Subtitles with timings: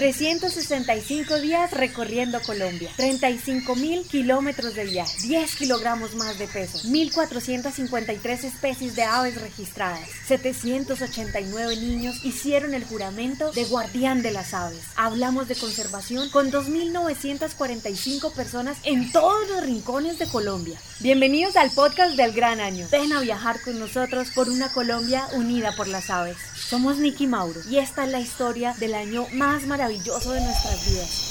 [0.00, 8.44] 365 días recorriendo Colombia, 35 mil kilómetros de viaje, 10 kilogramos más de peso, 1.453
[8.44, 14.80] especies de aves registradas, 789 niños hicieron el juramento de guardián de las aves.
[14.96, 20.80] Hablamos de conservación con 2.945 personas en todos los rincones de Colombia.
[21.00, 22.86] Bienvenidos al podcast del Gran Año.
[22.90, 26.38] Ven a viajar con nosotros por una Colombia unida por las aves.
[26.54, 29.89] Somos Nicky Mauro y esta es la historia del año más maravilloso
[30.32, 31.26] de nuestras vidas.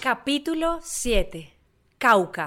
[0.00, 1.52] Capítulo 7.
[1.98, 2.46] Cauca.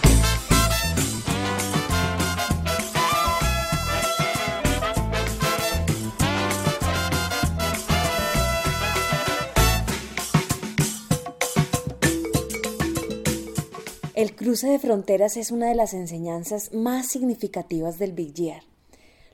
[14.17, 18.63] El cruce de fronteras es una de las enseñanzas más significativas del Big Year.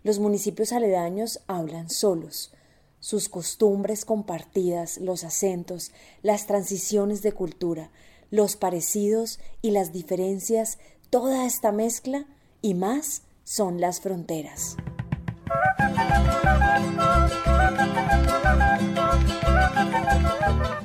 [0.04, 2.52] Los municipios aledaños hablan solos.
[3.00, 7.92] Sus costumbres compartidas, los acentos, las transiciones de cultura,
[8.30, 12.26] los parecidos y las diferencias, toda esta mezcla
[12.62, 14.76] y más son las fronteras.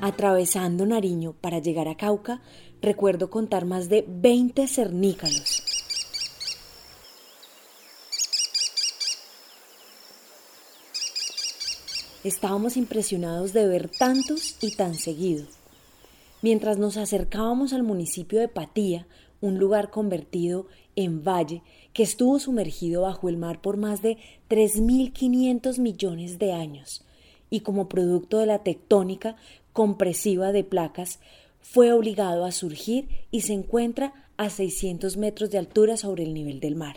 [0.08, 2.40] Atravesando Nariño para llegar a Cauca,
[2.80, 5.62] recuerdo contar más de 20 cernícalos.
[12.24, 15.46] Estábamos impresionados de ver tantos y tan seguido.
[16.40, 19.06] Mientras nos acercábamos al municipio de Patía,
[19.42, 21.62] un lugar convertido en valle
[21.92, 24.16] que estuvo sumergido bajo el mar por más de
[24.48, 27.04] 3.500 millones de años
[27.50, 29.36] y como producto de la tectónica
[29.72, 31.20] compresiva de placas
[31.60, 36.60] fue obligado a surgir y se encuentra a 600 metros de altura sobre el nivel
[36.60, 36.96] del mar.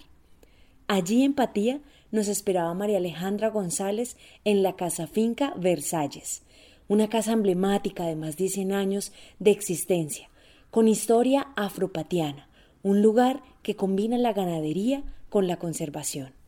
[0.87, 6.43] Allí en Patía nos esperaba María Alejandra González en la casa finca Versalles,
[6.87, 10.29] una casa emblemática de más de 100 años de existencia,
[10.69, 12.49] con historia afropatiana,
[12.83, 16.40] un lugar que combina la ganadería con la conservación.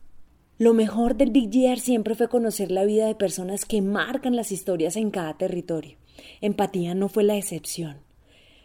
[0.58, 4.52] Lo mejor del Big Year siempre fue conocer la vida de personas que marcan las
[4.52, 5.96] historias en cada territorio.
[6.40, 7.98] Empatía no fue la excepción.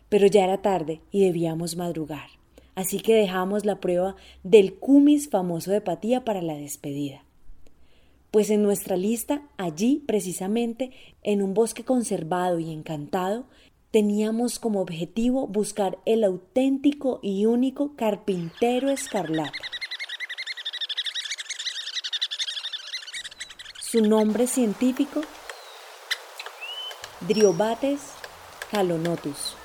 [0.07, 2.29] Pero ya era tarde y debíamos madrugar.
[2.75, 7.23] Así que dejamos la prueba del cumis famoso de Patía para la despedida
[8.31, 10.91] pues en nuestra lista, allí precisamente,
[11.23, 13.45] en un bosque conservado y encantado,
[13.91, 19.69] teníamos como objetivo buscar el auténtico y único carpintero escarlata.
[23.89, 25.22] Su nombre científico,
[27.22, 28.01] Driobates
[28.69, 29.55] calonotus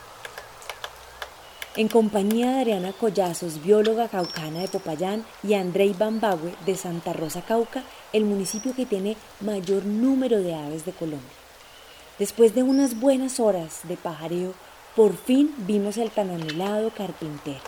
[1.77, 7.43] en compañía de Adriana Collazos, bióloga caucana de Popayán, y Andrei Bambagüe de Santa Rosa
[7.43, 7.83] Cauca,
[8.15, 11.37] el municipio que tiene mayor número de aves de Colombia.
[12.19, 14.55] Después de unas buenas horas de pajareo,
[14.97, 16.31] por fin vimos el tan
[16.97, 17.61] carpintero.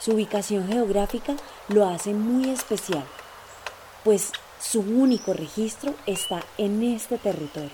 [0.00, 1.36] Su ubicación geográfica
[1.68, 3.04] lo hace muy especial,
[4.02, 7.70] pues su único registro está en este territorio.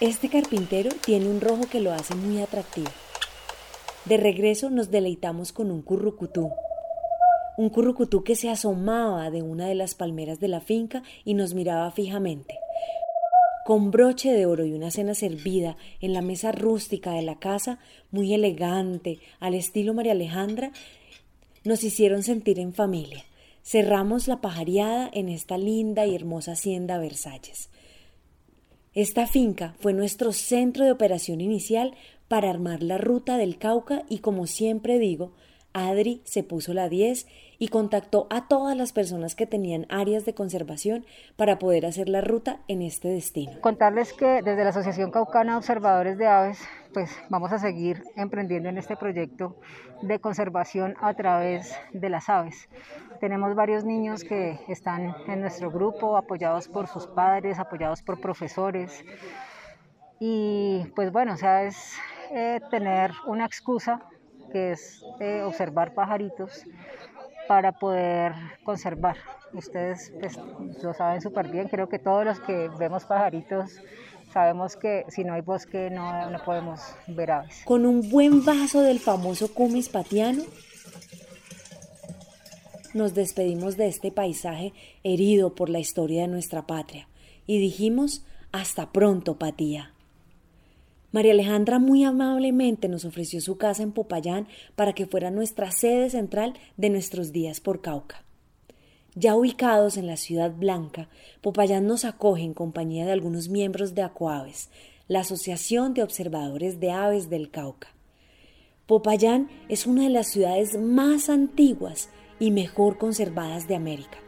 [0.00, 2.90] Este carpintero tiene un rojo que lo hace muy atractivo.
[4.06, 6.50] De regreso nos deleitamos con un currucutú.
[7.58, 11.54] Un currucutú que se asomaba de una de las palmeras de la finca y nos
[11.54, 12.58] miraba fijamente.
[13.66, 17.80] Con broche de oro y una cena servida en la mesa rústica de la casa,
[18.12, 20.70] muy elegante, al estilo María Alejandra,
[21.64, 23.24] nos hicieron sentir en familia.
[23.64, 27.68] Cerramos la pajareada en esta linda y hermosa hacienda Versalles.
[28.94, 31.96] Esta finca fue nuestro centro de operación inicial
[32.28, 35.32] para armar la ruta del Cauca y como siempre digo,
[35.76, 37.26] Adri se puso la 10
[37.58, 41.04] y contactó a todas las personas que tenían áreas de conservación
[41.36, 43.60] para poder hacer la ruta en este destino.
[43.60, 46.58] Contarles que desde la Asociación Caucana Observadores de Aves,
[46.94, 49.56] pues vamos a seguir emprendiendo en este proyecto
[50.00, 52.68] de conservación a través de las aves.
[53.20, 59.04] Tenemos varios niños que están en nuestro grupo, apoyados por sus padres, apoyados por profesores.
[60.20, 61.96] Y pues bueno, o sea, es
[62.30, 64.00] eh, tener una excusa
[64.56, 66.64] que es eh, observar pajaritos
[67.46, 68.32] para poder
[68.64, 69.18] conservar.
[69.52, 70.38] Ustedes pues,
[70.82, 73.78] lo saben súper bien, creo que todos los que vemos pajaritos
[74.32, 77.60] sabemos que si no hay bosque no, no podemos ver aves.
[77.66, 80.42] Con un buen vaso del famoso cumis patiano,
[82.94, 84.72] nos despedimos de este paisaje
[85.04, 87.08] herido por la historia de nuestra patria
[87.46, 89.92] y dijimos hasta pronto, Patía.
[91.16, 96.10] María Alejandra muy amablemente nos ofreció su casa en Popayán para que fuera nuestra sede
[96.10, 98.22] central de nuestros días por Cauca.
[99.14, 101.08] Ya ubicados en la Ciudad Blanca,
[101.40, 104.68] Popayán nos acoge en compañía de algunos miembros de Acoaves,
[105.08, 107.88] la Asociación de Observadores de Aves del Cauca.
[108.84, 114.18] Popayán es una de las ciudades más antiguas y mejor conservadas de América,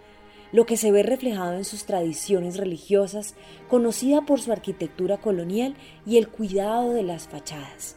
[0.53, 3.35] lo que se ve reflejado en sus tradiciones religiosas,
[3.69, 5.75] conocida por su arquitectura colonial
[6.07, 7.97] y el cuidado de las fachadas.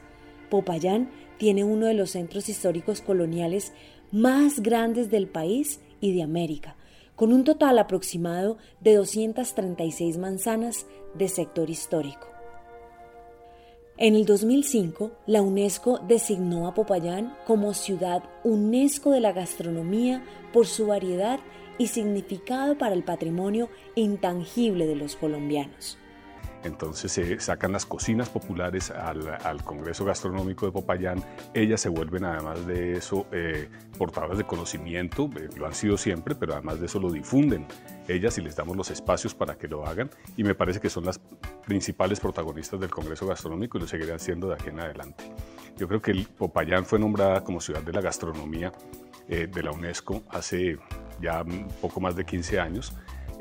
[0.50, 3.74] Popayán tiene uno de los centros históricos coloniales
[4.12, 6.76] más grandes del país y de América,
[7.16, 12.28] con un total aproximado de 236 manzanas de sector histórico.
[13.98, 20.66] En el 2005, la UNESCO designó a Popayán como ciudad UNESCO de la gastronomía por
[20.66, 21.40] su variedad
[21.78, 25.98] y significado para el patrimonio intangible de los colombianos.
[26.64, 31.24] Entonces se sacan las cocinas populares al, Congreso Gastronómico de Popayán.
[31.54, 36.36] Ellas se vuelven, además de eso, eh, portadoras de conocimiento, eh, lo han sido siempre,
[36.36, 37.66] pero además de eso lo difunden
[38.08, 40.10] ellas y les damos los espacios para que lo hagan.
[40.38, 41.20] Y me parece que son las
[41.66, 45.24] principales protagonistas del Congreso Gastronómico y lo seguirán siendo de aquí en adelante.
[45.78, 48.72] Yo creo que Popayán fue nombrada como ciudad de la gastronomía
[49.28, 50.78] eh, de la UNESCO hace
[51.22, 51.44] ya
[51.82, 52.94] poco más de 15 años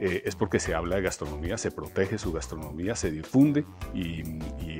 [0.02, 4.22] eh, es porque se habla de gastronomía, se protege su gastronomía, se difunde y,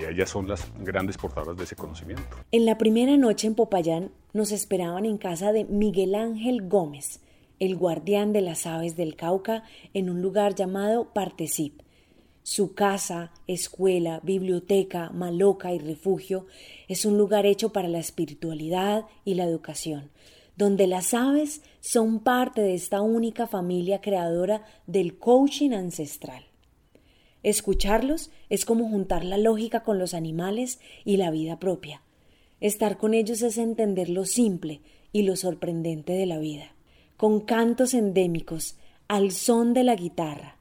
[0.08, 2.24] ellas son las grandes portadoras de ese conocimiento.
[2.52, 7.20] En la primera noche en Popayán nos esperaban en casa de Miguel Ángel Gómez,
[7.58, 9.62] el guardián de las aves del Cauca,
[9.92, 11.82] en un lugar llamado Partecip.
[12.42, 16.46] Su casa, escuela, biblioteca, maloca y refugio
[16.88, 20.10] es un lugar hecho para la espiritualidad y la educación
[20.60, 26.44] donde las aves son parte de esta única familia creadora del coaching ancestral.
[27.42, 32.02] Escucharlos es como juntar la lógica con los animales y la vida propia.
[32.60, 34.82] Estar con ellos es entender lo simple
[35.12, 36.74] y lo sorprendente de la vida,
[37.16, 38.76] con cantos endémicos,
[39.08, 40.58] al son de la guitarra.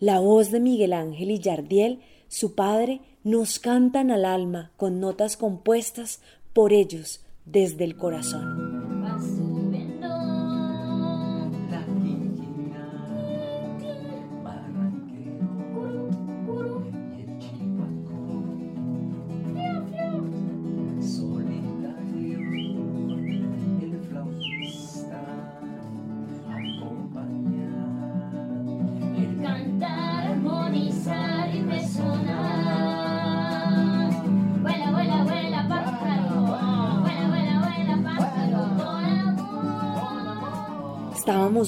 [0.00, 5.36] La voz de Miguel Ángel y Yardiel, su padre, nos cantan al alma con notas
[5.36, 6.20] compuestas
[6.52, 8.79] por ellos desde el corazón.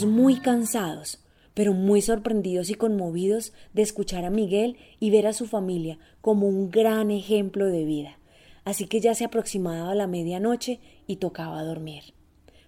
[0.06, 1.22] Muy cansados,
[1.54, 6.48] pero muy sorprendidos y conmovidos de escuchar a Miguel y ver a su familia como
[6.48, 8.18] un gran ejemplo de vida.
[8.64, 12.14] Así que ya se aproximaba la medianoche y tocaba dormir.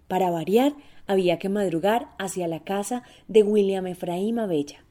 [0.06, 0.74] Para variar,
[1.06, 4.84] había que madrugar hacia la casa de William Efraín Abella.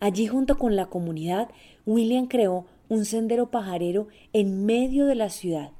[0.00, 1.48] Allí junto con la comunidad,
[1.86, 5.72] William creó un sendero pajarero en medio de la ciudad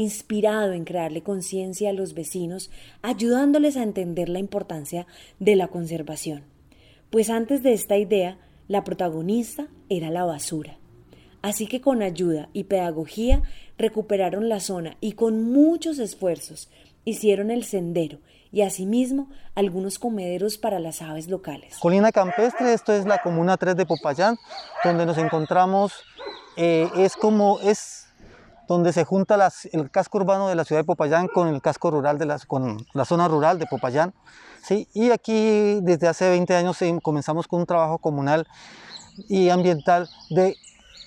[0.00, 2.70] inspirado en crearle conciencia a los vecinos,
[3.02, 5.06] ayudándoles a entender la importancia
[5.38, 6.44] de la conservación.
[7.10, 8.38] Pues antes de esta idea,
[8.68, 10.78] la protagonista era la basura.
[11.42, 13.42] Así que con ayuda y pedagogía
[13.78, 16.68] recuperaron la zona y con muchos esfuerzos
[17.04, 18.18] hicieron el sendero
[18.52, 21.78] y asimismo algunos comederos para las aves locales.
[21.78, 24.36] Colina Campestre, esto es la comuna 3 de Popayán,
[24.84, 25.92] donde nos encontramos,
[26.56, 27.99] eh, es como, es
[28.70, 32.18] donde se junta el casco urbano de la ciudad de Popayán con el casco rural
[32.18, 34.14] de la, con la zona rural de Popayán.
[34.62, 34.86] ¿sí?
[34.94, 38.46] Y aquí desde hace 20 años comenzamos con un trabajo comunal
[39.28, 40.54] y ambiental de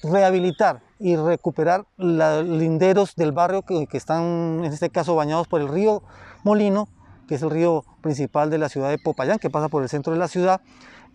[0.03, 5.62] rehabilitar y recuperar los linderos del barrio que, que, están en este caso bañados por
[5.62, 6.03] el río
[6.43, 6.89] Molino,
[7.29, 10.12] que es el río principal de la ciudad de Popayán, que pasa por el centro
[10.12, 10.60] de la ciudad,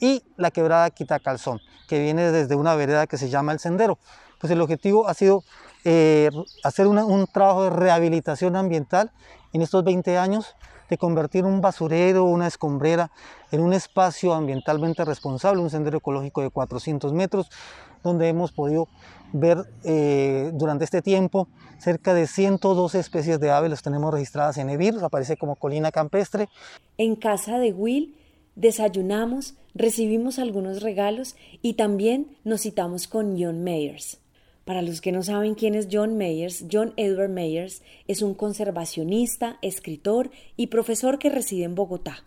[0.01, 3.99] y la quebrada Quitacalzón, que viene desde una vereda que se llama El Sendero.
[4.41, 5.43] Pues el objetivo ha sido
[5.85, 6.31] eh,
[6.65, 9.13] hacer un trabajo de rehabilitación ambiental
[9.53, 10.55] en estos 20 años,
[10.91, 13.11] de convertir un basurero, una escombrera,
[13.51, 17.51] en un espacio ambientalmente responsable, un sendero ecológico de 400 metros,
[18.03, 18.89] donde hemos podido
[19.33, 24.71] ver eh, durante este tiempo cerca de 112 especies de aves, las tenemos registradas en
[24.71, 26.49] EBIR, aparece como colina campestre.
[26.97, 28.15] En casa de Will
[28.59, 34.19] Desayunamos, recibimos algunos regalos y también nos citamos con John Mayers.
[34.69, 39.57] Para los que no saben quién es John Mayers, John Edward Mayers es un conservacionista,
[39.63, 42.27] escritor y profesor que reside en Bogotá.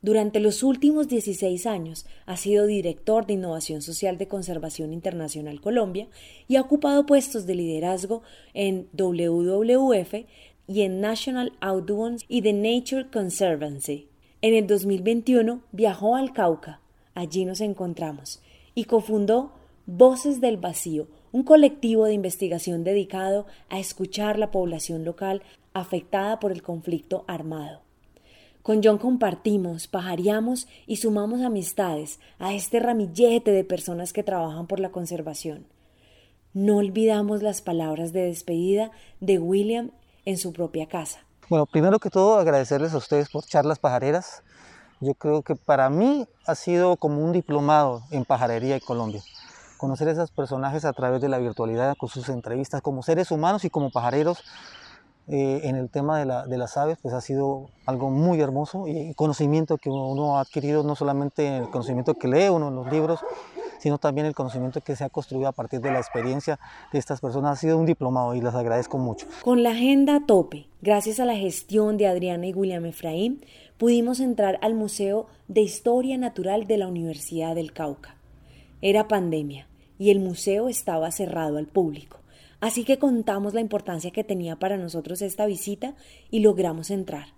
[0.00, 6.08] Durante los últimos 16 años ha sido director de Innovación Social de Conservación Internacional Colombia
[6.48, 8.22] y ha ocupado puestos de liderazgo
[8.54, 10.14] en WWF
[10.68, 14.08] y en National Audubon y The Nature Conservancy.
[14.40, 16.80] En el 2021 viajó al Cauca,
[17.14, 18.40] allí nos encontramos,
[18.74, 19.52] y cofundó
[19.84, 26.52] Voces del Vacío, un colectivo de investigación dedicado a escuchar la población local afectada por
[26.52, 27.80] el conflicto armado.
[28.62, 34.78] Con John compartimos, pajareamos y sumamos amistades a este ramillete de personas que trabajan por
[34.78, 35.66] la conservación.
[36.52, 39.90] No olvidamos las palabras de despedida de William
[40.26, 41.20] en su propia casa.
[41.48, 44.42] Bueno, primero que todo agradecerles a ustedes por charlas pajareras.
[45.00, 49.22] Yo creo que para mí ha sido como un diplomado en pajarería en Colombia
[49.82, 53.64] conocer a esos personajes a través de la virtualidad, con sus entrevistas como seres humanos
[53.64, 54.44] y como pajareros
[55.26, 58.86] eh, en el tema de, la, de, las aves, pues ha sido algo muy hermoso
[58.86, 62.92] y conocimiento que uno ha adquirido, no solamente el conocimiento que lee uno en los
[62.92, 63.18] libros,
[63.80, 66.60] sino también el conocimiento que se ha construido a partir de la experiencia
[66.92, 67.58] de estas personas.
[67.58, 69.26] Ha sido un diplomado y les agradezco mucho.
[69.42, 73.44] Con la agenda a tope, gracias a la gestión de Adriana y William Efraín,
[73.78, 78.14] pudimos entrar al Museo de Historia Natural de la Universidad del Cauca.
[78.80, 79.66] Era pandemia
[80.02, 82.18] y el museo estaba cerrado al público.
[82.58, 85.94] Así que contamos la importancia que tenía para nosotros esta visita
[86.28, 87.34] y logramos entrar,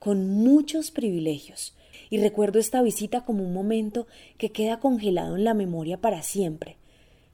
[0.00, 1.76] con muchos privilegios.
[2.10, 6.78] Y recuerdo esta visita como un momento que queda congelado en la memoria para siempre.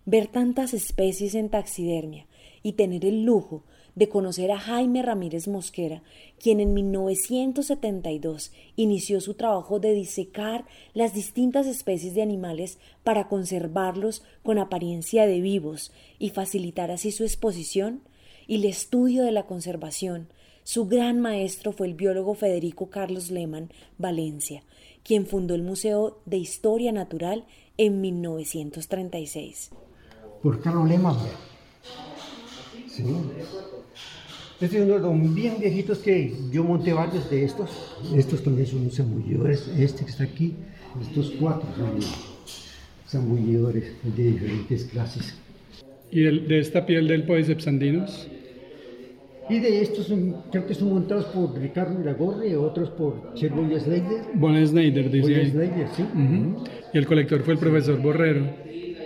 [0.05, 2.27] Ver tantas especies en taxidermia
[2.63, 3.65] y tener el lujo
[3.97, 6.03] de conocer a Jaime Ramírez Mosquera,
[6.39, 14.23] quien en 1972 inició su trabajo de disecar las distintas especies de animales para conservarlos
[14.45, 18.03] con apariencia de vivos y facilitar así su exposición
[18.47, 20.29] y el estudio de la conservación.
[20.63, 24.63] Su gran maestro fue el biólogo Federico Carlos Lehmann Valencia,
[25.05, 27.47] quien fundó el Museo de Historia Natural
[27.79, 29.71] en 1936.
[30.43, 31.17] Por Carlos Lehmann.
[32.97, 33.05] Sí.
[34.59, 37.71] Este es uno de los bien viejitos que yo monté varios de estos.
[38.17, 39.69] Estos también son zambullidores.
[39.79, 40.55] Este que está aquí,
[41.03, 42.01] estos cuatro son
[43.07, 45.37] zambullidores de diferentes clases.
[46.11, 48.29] ¿Y de esta piel del Podiceps andinus?
[49.51, 50.11] Y de estos
[50.51, 54.23] creo que son montados por Ricardo Iragorri, otros por Sherwood Snyder.
[54.35, 55.51] Bon Snyder, dice ahí.
[55.51, 56.05] Snyder, sí.
[56.95, 58.47] Y el colector fue el profesor Borrero.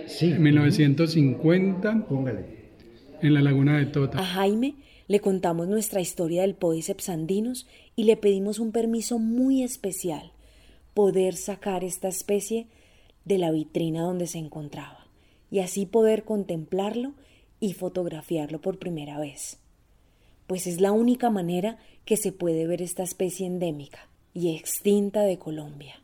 [0.06, 0.30] Sí.
[0.30, 2.06] En 1950.
[2.06, 2.59] Póngale.
[3.22, 4.18] En la laguna de Tota.
[4.18, 9.62] A Jaime le contamos nuestra historia del Podiceps andinus y le pedimos un permiso muy
[9.62, 10.32] especial,
[10.94, 12.66] poder sacar esta especie
[13.24, 15.06] de la vitrina donde se encontraba
[15.50, 17.12] y así poder contemplarlo
[17.60, 19.58] y fotografiarlo por primera vez.
[20.46, 25.38] Pues es la única manera que se puede ver esta especie endémica y extinta de
[25.38, 26.00] Colombia.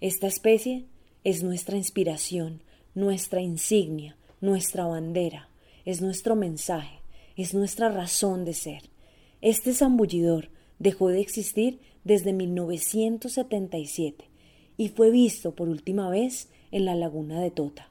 [0.00, 0.86] Esta especie
[1.24, 2.62] es nuestra inspiración,
[2.94, 5.48] nuestra insignia, nuestra bandera,
[5.84, 7.00] es nuestro mensaje,
[7.36, 8.82] es nuestra razón de ser.
[9.40, 14.24] Este zambullidor dejó de existir desde 1977
[14.76, 17.88] y fue visto por última vez en la laguna de Tota.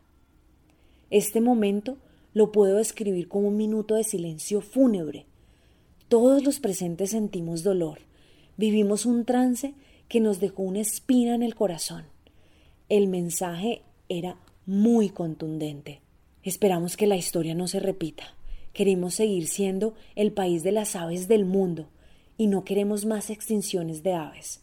[1.10, 1.98] Este momento
[2.34, 5.26] lo puedo describir como un minuto de silencio fúnebre.
[6.08, 8.00] Todos los presentes sentimos dolor,
[8.58, 9.74] vivimos un trance
[10.08, 12.06] que nos dejó una espina en el corazón.
[12.90, 16.02] El mensaje era muy contundente.
[16.44, 18.36] Esperamos que la historia no se repita.
[18.74, 21.90] Queremos seguir siendo el país de las aves del mundo
[22.38, 24.62] y no queremos más extinciones de aves.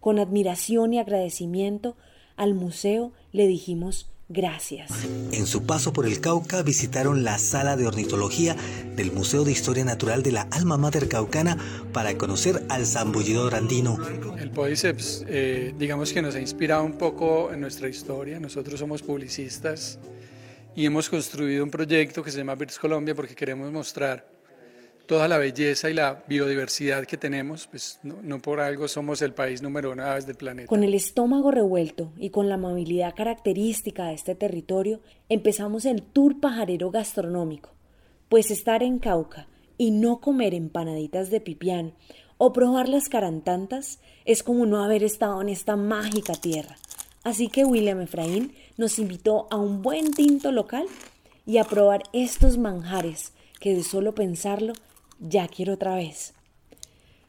[0.00, 1.96] Con admiración y agradecimiento
[2.36, 4.90] al museo le dijimos gracias.
[5.32, 8.56] En su paso por el Cauca visitaron la sala de ornitología
[8.96, 11.56] del Museo de Historia Natural de la Alma Mater Caucana
[11.92, 13.98] para conocer al zambullidor andino.
[14.38, 18.40] El Podiceps, eh, digamos que nos ha inspirado un poco en nuestra historia.
[18.40, 19.98] Nosotros somos publicistas
[20.76, 24.26] y hemos construido un proyecto que se llama Birds Colombia porque queremos mostrar
[25.06, 29.62] toda la belleza y la biodiversidad que tenemos, pues no, por algo somos el país
[29.62, 30.68] número uno del planeta.
[30.68, 36.40] Con el estómago revuelto y con la amabilidad característica de este territorio, empezamos el tour
[36.40, 37.70] pajarero gastronómico,
[38.28, 41.94] pues estar en Cauca y no comer empanaditas de pipián
[42.38, 46.76] o probar las carantantas es como no haber estado en esta mágica tierra.
[47.24, 50.86] Así que William Efraín nos invitó a un buen tinto local
[51.46, 54.74] y a probar estos manjares que de solo pensarlo
[55.18, 56.34] ya quiero otra vez.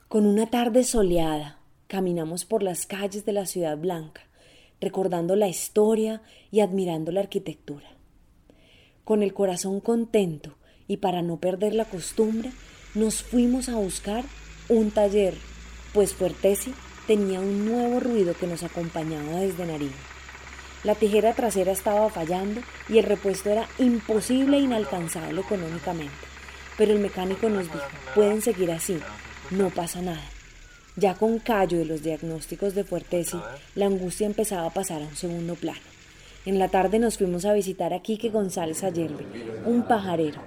[0.09, 4.21] Con una tarde soleada, caminamos por las calles de la ciudad blanca,
[4.81, 6.21] recordando la historia
[6.51, 7.87] y admirando la arquitectura.
[9.05, 10.57] Con el corazón contento
[10.89, 12.51] y para no perder la costumbre,
[12.95, 14.25] nos fuimos a buscar
[14.67, 15.35] un taller,
[15.93, 16.73] pues Fuertesi
[17.07, 19.91] tenía un nuevo ruido que nos acompañaba desde Nariño.
[20.83, 26.13] La tijera trasera estaba fallando y el repuesto era imposible e inalcanzable económicamente.
[26.77, 28.99] Pero el mecánico nos dijo, pueden seguir así,
[29.49, 30.23] no pasa nada.
[30.95, 33.37] Ya con callo de los diagnósticos de Fuertesi,
[33.73, 35.81] la angustia empezaba a pasar a un segundo plano.
[36.45, 39.25] En la tarde nos fuimos a visitar a Quique González Ayerbe,
[39.65, 40.39] un pajarero,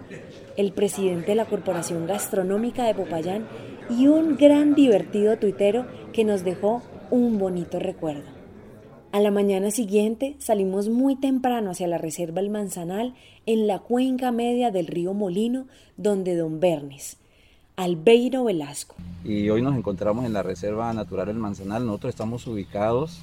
[0.57, 3.49] el presidente de la Corporación Gastronómica de Popayán
[3.91, 5.87] y un gran divertido tuitero
[6.19, 6.83] que nos dejó
[7.13, 8.27] un bonito recuerdo.
[9.13, 13.15] A la mañana siguiente salimos muy temprano hacia la reserva El Manzanal
[13.47, 17.19] en la cuenca media del río Molino, donde don Bernes,
[17.77, 18.97] Albeiro Velasco.
[19.23, 21.87] Y hoy nos encontramos en la Reserva Natural El Manzanal.
[21.87, 23.21] Nosotros estamos ubicados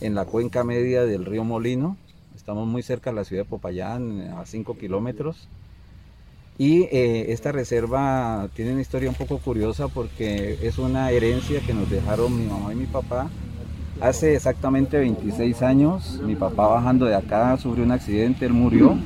[0.00, 1.96] en la cuenca media del río Molino,
[2.36, 5.48] Estamos muy cerca de la ciudad de Popayán, a 5 kilómetros.
[6.58, 11.74] Y eh, esta reserva tiene una historia un poco curiosa porque es una herencia que
[11.74, 13.28] nos dejaron mi mamá y mi papá.
[14.00, 18.96] Hace exactamente 26 años, mi papá bajando de acá sufrió un accidente, él murió.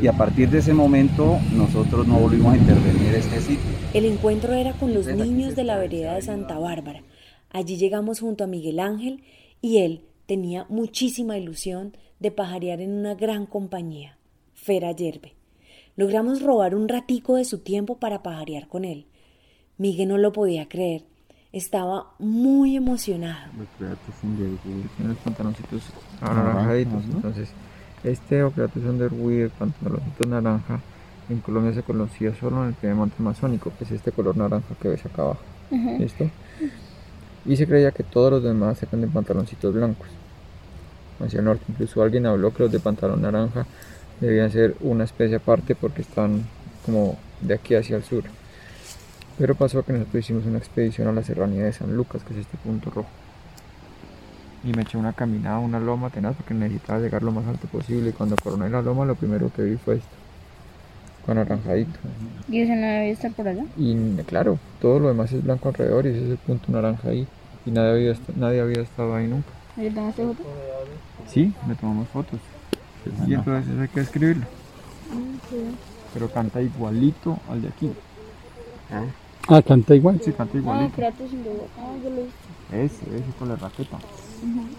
[0.00, 3.70] Y a partir de ese momento nosotros no volvimos a intervenir este sitio.
[3.94, 7.02] El encuentro era con los niños de la vereda de Santa Bárbara.
[7.50, 9.22] Allí llegamos junto a Miguel Ángel
[9.60, 14.16] y él tenía muchísima ilusión de pajarear en una gran compañía,
[14.54, 15.34] Fera Yerbe.
[15.96, 19.06] Logramos robar un ratico de su tiempo para pajarear con él.
[19.78, 21.02] Miguel no lo podía creer.
[21.52, 23.52] Estaba muy emocionado.
[23.58, 25.82] Los pantaloncitos
[26.20, 27.04] anaranjaditos.
[27.04, 27.50] Entonces,
[28.04, 30.80] este Ocreatus Underwear, pantaloncito naranja,
[31.28, 34.74] en Colombia se conocía solo en el primer monte amazónico, que es este color naranja
[34.80, 35.42] que ves acá abajo.
[35.70, 36.28] ¿Listo?
[37.44, 40.08] Y se creía que todos los demás eran de pantaloncitos blancos
[41.20, 41.64] hacia el norte.
[41.68, 43.66] Incluso alguien habló que los de pantalón naranja
[44.22, 46.44] debían ser una especie aparte porque están
[46.86, 48.22] como de aquí hacia el sur.
[49.36, 52.40] Pero pasó que nosotros hicimos una expedición a la serranía de San Lucas, que es
[52.40, 53.08] este punto rojo.
[54.62, 58.10] Y me eché una caminada, una loma tenaz, porque necesitaba llegar lo más alto posible.
[58.10, 60.14] Y cuando coroné la loma, lo primero que vi fue esto,
[61.26, 61.98] con naranjadito.
[62.48, 63.64] ¿Y ese no debía estar por allá?
[63.76, 67.26] Y claro, todo lo demás es blanco alrededor y ese es el punto naranja ahí.
[67.66, 69.48] Y nadie había, nadie había estado ahí nunca.
[69.76, 70.44] ¿Y tomaste foto?
[71.26, 72.38] Sí, me tomamos fotos.
[73.26, 74.44] Y entonces hay que escribirlo.
[76.14, 77.90] Pero canta igualito al de aquí.
[79.48, 80.20] Ah, canta igual.
[80.22, 81.02] Sí, canta Ah, igualito.
[81.02, 82.84] Ah, yo lo hice.
[82.84, 83.98] Ese, ese con la raqueta.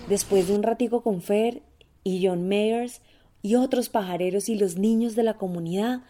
[0.10, 1.62] Después de un ratico con Fer
[2.04, 3.02] y John Mayers
[3.42, 6.02] y otros pajareros y los niños de la comunidad,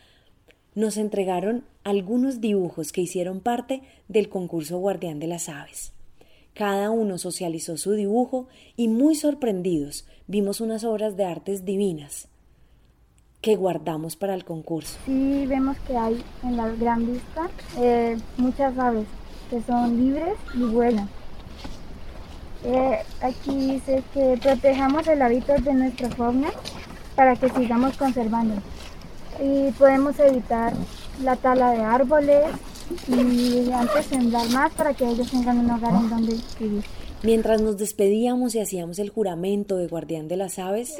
[0.75, 5.93] nos entregaron algunos dibujos que hicieron parte del concurso Guardián de las Aves.
[6.53, 12.27] Cada uno socializó su dibujo y muy sorprendidos vimos unas obras de artes divinas
[13.41, 14.97] que guardamos para el concurso.
[15.05, 19.05] Sí, vemos que hay en la gran vista eh, muchas aves
[19.49, 21.09] que son libres y vuelan.
[22.63, 26.51] Eh, aquí dice que protejamos el hábitat de nuestra fauna
[27.15, 28.55] para que sigamos conservando.
[29.41, 30.73] Y podemos evitar
[31.21, 32.45] la tala de árboles
[33.07, 36.83] y antes sembrar más para que ellos tengan un hogar en donde vivir.
[37.23, 40.97] Mientras nos despedíamos y hacíamos el juramento de guardián de las aves,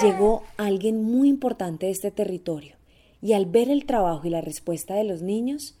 [0.00, 2.76] llegó alguien muy importante de este territorio
[3.20, 5.78] y al ver el trabajo y la respuesta de los niños,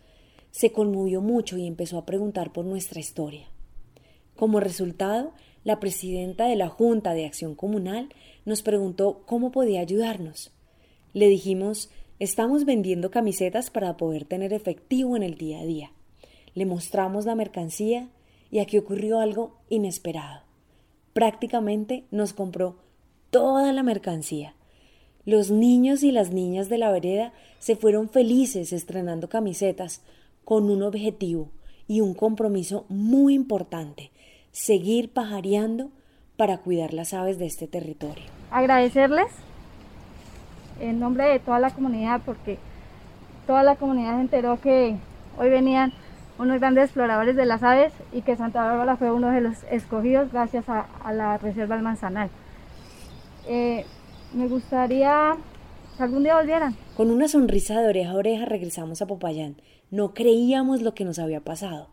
[0.50, 3.46] se conmovió mucho y empezó a preguntar por nuestra historia.
[4.36, 5.32] Como resultado,
[5.64, 8.08] la presidenta de la Junta de Acción Comunal
[8.44, 10.52] nos preguntó cómo podía ayudarnos.
[11.14, 11.90] Le dijimos,
[12.22, 15.90] estamos vendiendo camisetas para poder tener efectivo en el día a día.
[16.54, 18.10] Le mostramos la mercancía
[18.48, 20.42] y aquí ocurrió algo inesperado.
[21.14, 22.76] Prácticamente nos compró
[23.30, 24.54] toda la mercancía.
[25.24, 30.02] Los niños y las niñas de la vereda se fueron felices estrenando camisetas
[30.44, 31.48] con un objetivo
[31.88, 34.12] y un compromiso muy importante,
[34.52, 35.90] seguir pajareando
[36.36, 38.26] para cuidar las aves de este territorio.
[38.52, 39.26] Agradecerles
[40.82, 42.58] en nombre de toda la comunidad porque
[43.46, 44.96] toda la comunidad se enteró que
[45.38, 45.92] hoy venían
[46.38, 50.32] unos grandes exploradores de las aves y que Santa Bárbara fue uno de los escogidos
[50.32, 52.30] gracias a, la Reserva del Manzanal.
[53.46, 53.84] Eh,
[54.34, 55.36] me gustaría
[55.96, 56.74] que algún día volvieran.
[56.96, 59.56] Con una sonrisa de oreja a oreja regresamos a Popayán.
[59.90, 61.90] No creíamos lo que nos había pasado.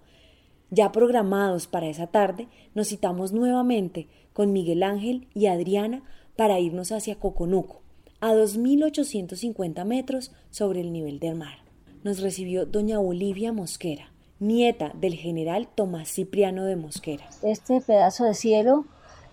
[0.71, 6.03] Ya programados para esa tarde, nos citamos nuevamente con Miguel Ángel y Adriana
[6.35, 7.81] para irnos hacia Coconuco,
[8.21, 11.59] a 2.850 metros sobre el nivel del mar.
[12.03, 17.25] Nos recibió doña Olivia Mosquera, nieta del general Tomás Cipriano de Mosquera.
[17.41, 18.85] Este pedazo de cielo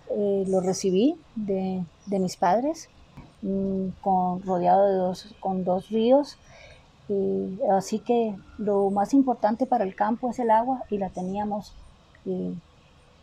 [0.09, 2.89] eh, lo recibí de, mis padres,
[3.41, 3.87] mm,
[4.45, 6.37] rodeado de dos, con dos ríos.
[7.09, 11.73] Y así que lo más importante para el campo es el agua y la teníamos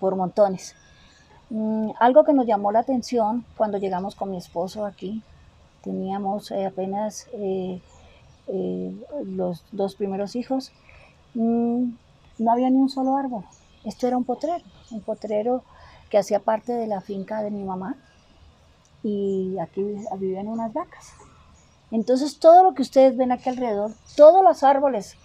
[0.01, 0.75] por montones.
[1.51, 5.23] Mm, algo que nos llamó la atención cuando llegamos con mi esposo aquí,
[5.85, 7.29] teníamos eh, apenas
[9.25, 10.73] los dos primeros hijos,
[11.35, 11.91] mm,
[12.39, 13.45] no había ni un solo árbol.
[13.85, 15.63] Esto era un potrero, un potrero
[16.11, 17.97] que hacía parte de la finca de mi mamá
[19.03, 19.83] y aquí
[20.19, 21.13] viven unas vacas.
[21.91, 25.17] Entonces todo lo que ustedes ven aquí alrededor, todos los árboles,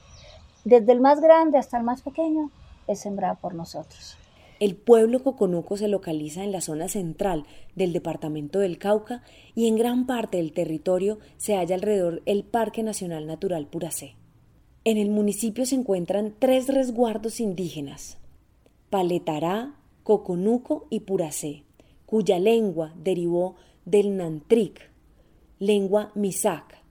[0.66, 2.52] desde el más grande hasta el más pequeño,
[2.88, 4.18] es sembrado por nosotros.
[4.60, 7.46] El pueblo Coconuco se localiza en la zona central
[7.76, 9.24] del departamento del Cauca
[9.56, 14.16] y en gran parte del territorio se halla alrededor el Parque Nacional Natural Puracé.
[14.84, 18.18] En el municipio se encuentran tres resguardos indígenas,
[18.90, 21.64] Paletará, Coconuco y Puracé,
[22.06, 24.92] cuya lengua derivó del Nantric,
[25.60, 26.84] lengua Misak.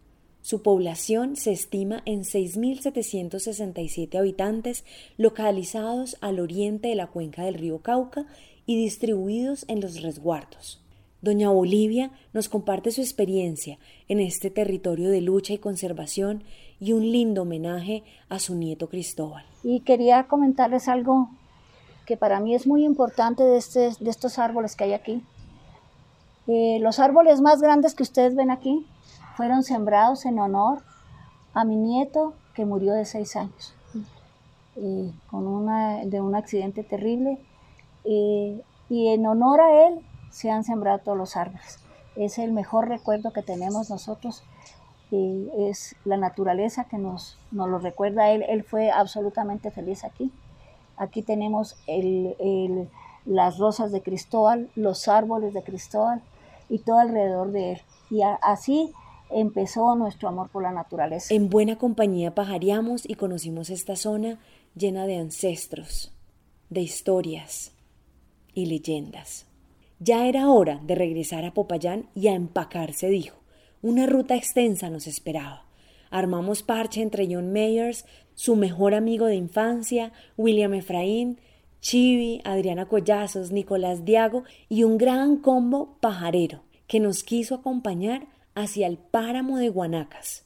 [0.49, 4.87] Su población se estima en 6.767 habitantes
[5.19, 8.25] localizados al oriente de la cuenca del río Cauca
[8.65, 10.83] y distribuidos en los resguardos.
[11.21, 16.45] Doña Bolivia nos comparte su experiencia en este territorio de lucha y conservación
[16.81, 19.45] y un lindo homenaje a su nieto Cristóbal.
[19.63, 21.29] Y quería comentarles algo
[22.07, 25.23] que para mí es muy importante de, este, de estos árboles que hay aquí.
[26.47, 28.87] Eh, los árboles más grandes que ustedes ven aquí
[29.39, 30.83] fueron sembrados en honor
[31.55, 33.73] a mi nieto que murió de seis años,
[34.75, 37.39] eh, con una, de un accidente terrible.
[38.05, 41.79] Eh, y en honor a él se han sembrado todos los árboles.
[42.17, 44.43] Es el mejor recuerdo que tenemos nosotros.
[45.13, 48.33] es la naturaleza que nos, nos lo recuerda.
[48.33, 50.33] Él, él fue absolutamente feliz aquí.
[50.97, 51.77] Aquí tenemos
[53.25, 56.23] las rosas de Cristóbal, los árboles de Cristóbal
[56.69, 57.83] y todo alrededor de él.
[58.11, 58.93] Y así
[59.31, 61.35] empezó nuestro amor por la naturaleza.
[61.35, 64.39] En buena compañía pajareamos y conocimos esta zona
[64.75, 66.13] llena de ancestros,
[66.71, 67.73] de historias
[68.55, 69.47] y leyendas.
[70.01, 73.37] Ya era hora de regresar a Popayán y a empacarse, dijo.
[73.83, 75.65] Una ruta extensa nos esperaba.
[76.11, 81.39] Armamos parche entre John Mayers, su mejor amigo de infancia, William Efraín,
[81.81, 88.27] Chivi, Adriana Collazos, Nicolás Diago y un gran combo pajarero que nos quiso acompañar
[88.59, 90.45] hacia el páramo de Guanacas.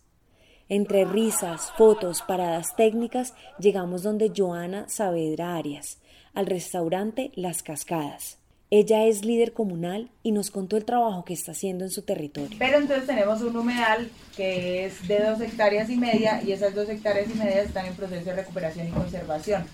[0.68, 6.00] Entre risas, fotos, paradas técnicas, llegamos donde Joana Saavedra Arias,
[6.34, 8.41] al restaurante Las Cascadas.
[8.74, 12.56] Ella es líder comunal y nos contó el trabajo que está haciendo en su territorio.
[12.58, 16.88] Pero entonces tenemos un humedal que es de dos hectáreas y media y esas dos
[16.88, 19.66] hectáreas y media están en proceso de recuperación y conservación.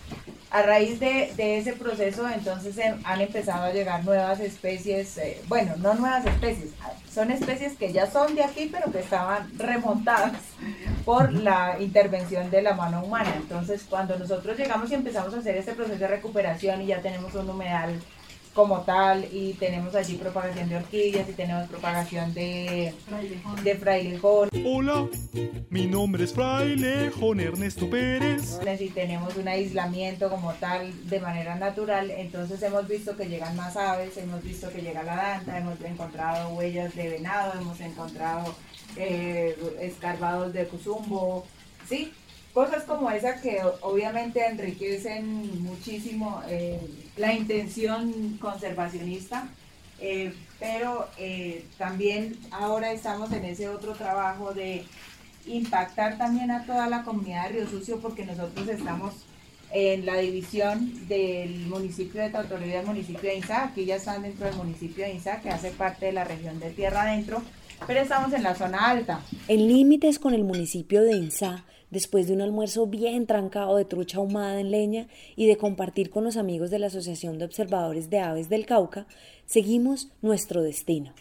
[0.50, 5.94] A raíz de, ese proceso entonces han empezado a llegar nuevas especies, eh, bueno, no
[5.94, 6.70] nuevas especies,
[7.08, 10.32] son especies que ya son de aquí pero que estaban remontadas
[11.04, 13.32] por la intervención de la mano humana.
[13.36, 17.32] Entonces cuando nosotros llegamos y empezamos a hacer este proceso de recuperación y ya tenemos
[17.36, 18.00] un humedal
[18.58, 22.92] como tal y tenemos allí propagación de orquídeas y tenemos propagación de,
[23.62, 24.48] de frailejón.
[24.66, 25.06] Hola,
[25.70, 28.58] mi nombre es frailejón Ernesto Pérez.
[28.80, 33.76] Y tenemos un aislamiento como tal de manera natural, entonces hemos visto que llegan más
[33.76, 38.56] aves, hemos visto que llega la danta, hemos encontrado huellas de venado, hemos encontrado
[38.96, 41.46] eh, escarbados de cuzumbo,
[41.88, 42.12] ¿sí?
[42.58, 46.80] Cosas como esa que obviamente enriquecen muchísimo eh,
[47.16, 49.46] la intención conservacionista,
[50.00, 54.84] eh, pero eh, también ahora estamos en ese otro trabajo de
[55.46, 59.14] impactar también a toda la comunidad de Río Sucio porque nosotros estamos
[59.70, 64.46] en la división del municipio de Tautorí del municipio de Insa, aquí ya están dentro
[64.46, 67.40] del municipio de Insa, que hace parte de la región de Tierra Adentro,
[67.86, 69.20] pero estamos en la zona alta.
[69.46, 74.18] En límites con el municipio de Insa, después de un almuerzo bien trancado de trucha
[74.18, 78.20] ahumada en leña y de compartir con los amigos de la Asociación de Observadores de
[78.20, 79.06] Aves del Cauca,
[79.46, 81.12] seguimos nuestro destino.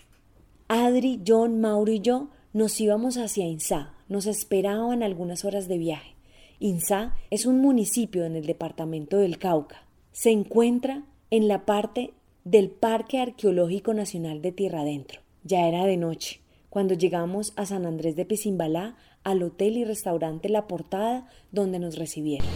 [0.67, 6.15] Adri, John, Mauro y yo nos íbamos hacia Insá, nos esperaban algunas horas de viaje.
[6.59, 9.83] Insá es un municipio en el departamento del Cauca.
[10.11, 15.21] Se encuentra en la parte del Parque Arqueológico Nacional de Tierra Adentro.
[15.43, 20.49] Ya era de noche cuando llegamos a San Andrés de Pisimbalá al hotel y restaurante
[20.49, 22.47] La Portada donde nos recibieron.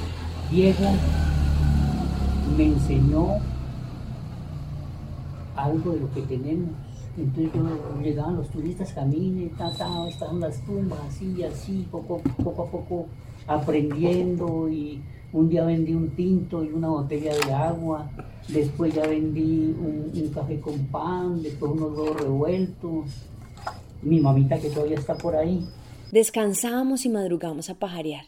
[0.52, 0.86] Diego
[2.58, 3.40] me enseñó
[5.56, 6.70] algo de lo que tenemos
[7.18, 12.44] Entonces yo, llegaban los turistas, caminen, ta, ta, estaban las tumbas, así, así, poco, a
[12.44, 13.08] poco
[13.48, 15.02] aprendiendo y
[15.34, 18.10] un día vendí un tinto y una botella de agua,
[18.48, 23.06] después ya vendí un, café con pan, después unos huevos revueltos,
[24.02, 25.68] mi mamita que todavía está por ahí.
[26.12, 28.26] Descansamos y madrugamos a pajarear.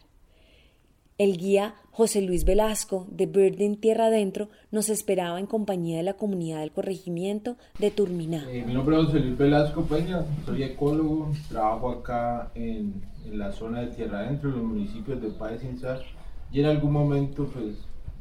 [1.17, 6.13] El guía José Luis Velasco, de Birding Tierra Adentro, nos esperaba en compañía de la
[6.13, 8.45] comunidad del corregimiento de Turminá.
[8.49, 13.81] Eh, mi nombre es José Luis Velasco Peña, soy ecólogo, trabajo acá en, la zona
[13.81, 15.61] de Tierra Adentro, en los municipios de Páez
[16.51, 17.75] y en algún momento pues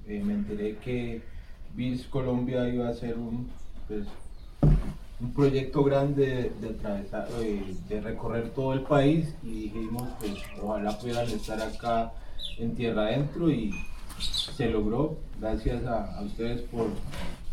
[0.07, 1.23] eh, me enteré que
[1.75, 3.49] BIS Colombia iba a hacer un,
[3.89, 4.07] pues,
[5.23, 10.99] un proyecto grande de, atravesar, eh, de recorrer todo el país y dijimos pues ojalá
[10.99, 12.13] pudieran estar acá
[12.59, 13.73] en tierra adentro y
[14.19, 16.89] se logró, gracias a, ustedes por,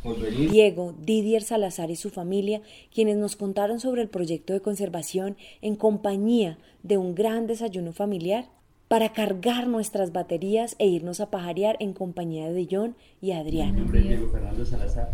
[0.04, 0.50] por venir.
[0.50, 2.62] Diego, Didier Salazar y su familia,
[2.94, 8.50] quienes nos contaron sobre el proyecto de conservación en compañía de un gran desayuno familiar
[8.88, 13.76] para cargar nuestras baterías e irnos a pajarear en compañía de John y Adrián.
[13.76, 15.14] Mi nombre es Diego Fernando Salazar.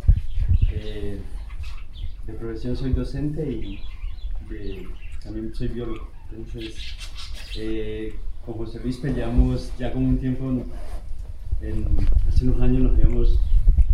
[0.72, 1.20] Eh,
[2.28, 3.80] de profesión soy docente y
[5.24, 6.10] también soy biólogo.
[6.32, 6.76] Entonces,
[7.58, 10.64] eh, con José Luis peleamos ya como un tiempo,
[12.28, 13.40] hace unos años nos habíamos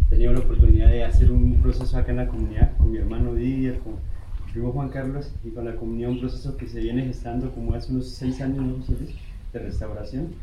[0.10, 3.80] tenido la oportunidad de hacer un proceso acá en la comunidad con mi hermano Didier,
[3.80, 7.52] con mi primo Juan Carlos y con la comunidad, un proceso que se viene gestando
[7.52, 8.96] como hace unos seis años, ¿no,
[9.54, 10.34] de restauración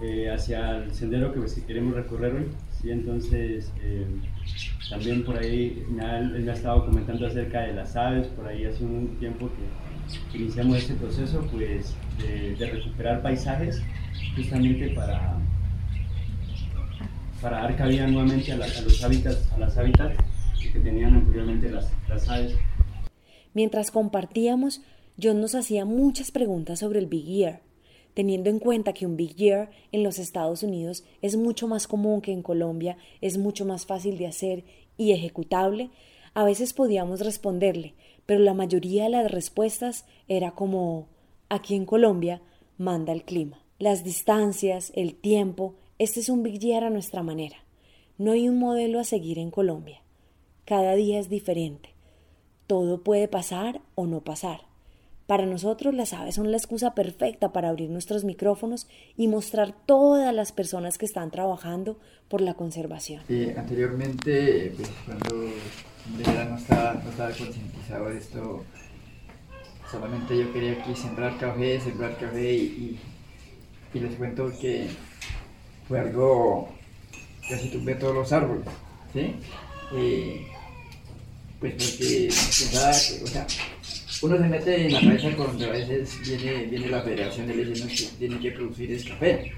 [0.00, 2.46] eh, hacia el sendero que, pues, queremos recorrer hoy.
[2.84, 2.90] ¿Sí?
[2.90, 4.06] Entonces, eh,
[4.90, 8.64] también por ahí me ha, me ha estado comentando acerca de las aves, por ahí
[8.64, 9.50] hace un tiempo
[10.30, 13.82] que iniciamos este proceso pues, de, recuperar paisajes
[14.36, 15.38] justamente para,
[17.40, 20.16] para dar cabida nuevamente a, los hábitats, a las hábitats
[20.72, 22.56] que tenían anteriormente las, las aves.
[23.54, 24.82] Mientras compartíamos,
[25.22, 27.60] John nos hacía muchas preguntas sobre el Big Ear,
[28.14, 32.20] teniendo en cuenta que un Big Year en los Estados Unidos es mucho más común
[32.20, 34.64] que en Colombia, es mucho más fácil de hacer
[34.96, 35.90] y ejecutable,
[36.32, 37.94] a veces podíamos responderle,
[38.26, 41.08] pero la mayoría de las respuestas era como
[41.48, 42.42] aquí en Colombia
[42.78, 43.60] manda el clima.
[43.78, 47.56] Las distancias, el tiempo, este es un Big Year a nuestra manera.
[48.18, 50.02] No hay un modelo a seguir en Colombia.
[50.64, 51.90] Cada día es diferente.
[52.66, 54.60] Todo puede pasar o no pasar.
[55.26, 60.34] Para nosotros las aves son la excusa perfecta para abrir nuestros micrófonos y mostrar todas
[60.34, 63.22] las personas que están trabajando por la conservación.
[63.30, 68.64] Eh, anteriormente, pues, cuando de no estaba, no estaba concientizado de esto,
[69.90, 72.98] solamente yo quería aquí sembrar café, sembrar café y,
[73.94, 74.88] les cuento que
[75.86, 76.68] fue algo,
[77.48, 78.66] casi tumbé todos los árboles,
[79.12, 79.36] ¿sí?
[79.94, 80.48] Eh,
[81.60, 83.46] pues porque pensaba o sea,
[84.24, 87.82] uno se mete en la cabeza cuando a veces viene, viene la federación de leyes
[87.82, 89.52] que tiene que producir es café.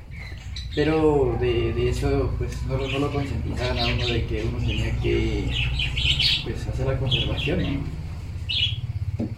[0.75, 5.45] Pero de, eso pues no, no, lo concientizaban a uno de que uno tenía que
[6.45, 7.85] pues, hacer la conservación.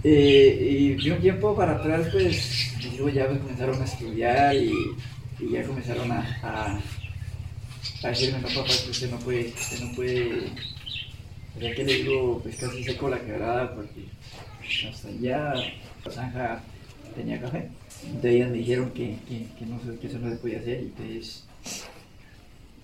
[0.03, 4.73] Eh, y un tiempo para atrás pues digo, ya comenzaron a estudiar y,
[5.53, 6.81] ya comenzaron a, a,
[8.03, 10.49] a decirme, no papá, que usted no puede, usted no puede,
[11.61, 14.18] ya que le digo, pues casi seco la quebrada porque
[14.91, 15.55] hasta allá
[16.05, 16.63] la zanja
[17.15, 17.69] tenía café.
[18.05, 21.45] Entonces ellas me dijeron que, que, no, que eso no se podía hacer entonces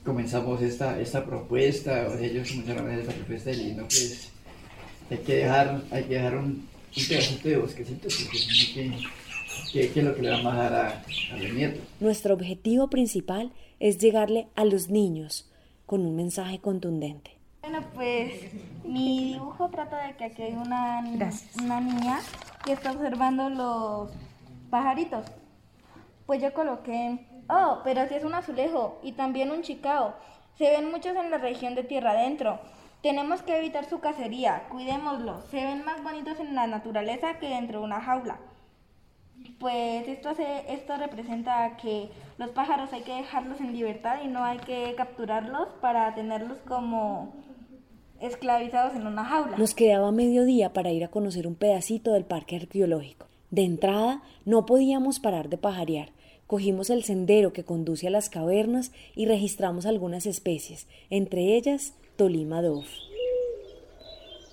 [0.05, 4.31] comenzamos esta, esta propuesta, o ellos comenzaron a hacer esta propuesta y no, pues
[5.11, 8.97] hay que dejar, hay que dejar un, un de bosquecito porque si no,
[9.73, 11.81] ¿qué, es lo que le vamos a dar a, a los nietos?
[12.01, 15.51] Nuestro objetivo principal es llegarle a los niños
[15.87, 17.34] con un mensaje contundente.
[17.65, 18.53] Bueno, pues
[18.85, 21.03] mi dibujo trata de que aquí hay una,
[21.63, 22.21] una niña
[22.63, 24.11] que está observando los
[24.69, 25.25] pajaritos.
[26.27, 30.15] Pues yo coloqué, oh, pero así es un azulejo y también un chicao.
[30.59, 32.61] Se ven muchos en la región de tierra adentro.
[33.03, 35.47] Tenemos que evitar su cacería, cuidémoslos.
[35.47, 38.41] Se ven más bonitos en la naturaleza que dentro de una jaula.
[39.59, 44.45] Pues esto, hace, esto representa que los pájaros hay que dejarlos en libertad y no
[44.45, 47.44] hay que capturarlos para tenerlos como
[48.21, 49.57] esclavizados en una jaula.
[49.57, 53.27] Nos quedaba medio día para ir a conocer un pedacito del parque arqueológico.
[53.51, 56.11] De entrada, no podíamos parar de pajarear.
[56.47, 62.63] Cogimos el sendero que conduce a las cavernas y registramos algunas especies, entre ellas Tolima
[62.63, 62.87] Dove.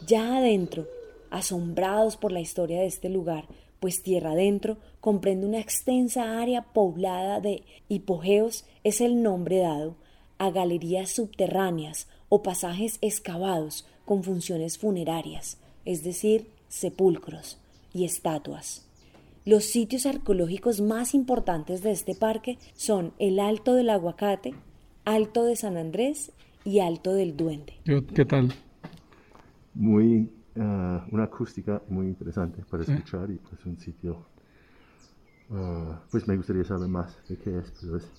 [0.08, 0.88] Ya adentro,
[1.30, 3.45] asombrados por la historia de este lugar,
[3.80, 9.95] pues tierra adentro comprende una extensa área poblada de hipogeos, es el nombre dado
[10.38, 17.60] a galerías subterráneas o pasajes excavados con funciones funerarias, es decir, sepulcros
[17.94, 18.88] y estatuas.
[19.44, 24.54] Los sitios arqueológicos más importantes de este parque son el Alto del Aguacate,
[25.04, 26.32] Alto de San Andrés
[26.63, 27.74] y Alto del Duende.
[27.84, 28.54] ¿Qué tal?
[29.74, 34.26] Muy, ah, una acústica muy interesante para escuchar y pues un sitio,
[35.50, 38.10] ah, pues me gustaría saber más de qué es, pero es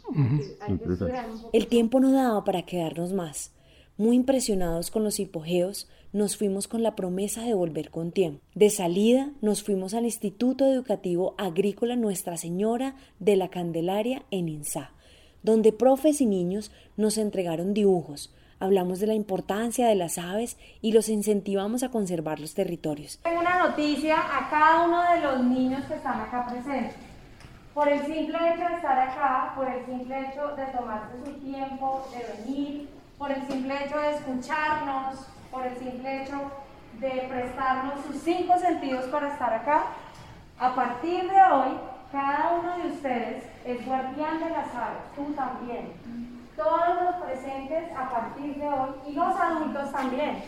[0.68, 1.14] interesante.
[1.54, 3.52] El tiempo no daba para quedarnos más.
[3.98, 8.42] Muy impresionados con los hipogeos, nos fuimos con la promesa de volver con tiempo.
[8.54, 14.92] De salida, nos fuimos al Instituto Educativo Agrícola Nuestra Señora de la Candelaria en Insá,
[15.42, 20.92] donde profes y niños nos entregaron dibujos, hablamos de la importancia de las aves y
[20.92, 23.18] los incentivamos a conservar los territorios.
[23.22, 26.94] Tengo una noticia a cada uno de los niños que están acá presentes.
[27.74, 32.06] Por el simple hecho de estar acá, por el simple hecho de tomarse su tiempo,
[32.12, 32.88] de venir,
[33.22, 36.40] por el simple hecho de escucharnos, por el simple hecho
[36.98, 39.84] de prestarnos sus cinco sentidos para estar acá,
[40.58, 41.78] a partir de hoy,
[42.10, 45.92] cada uno de ustedes es guardián de las aves, tú también.
[46.56, 50.42] Todos los presentes a partir de hoy y los adultos también.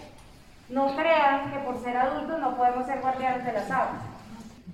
[0.68, 4.00] No crean que por ser adultos no podemos ser guardianes de las aves.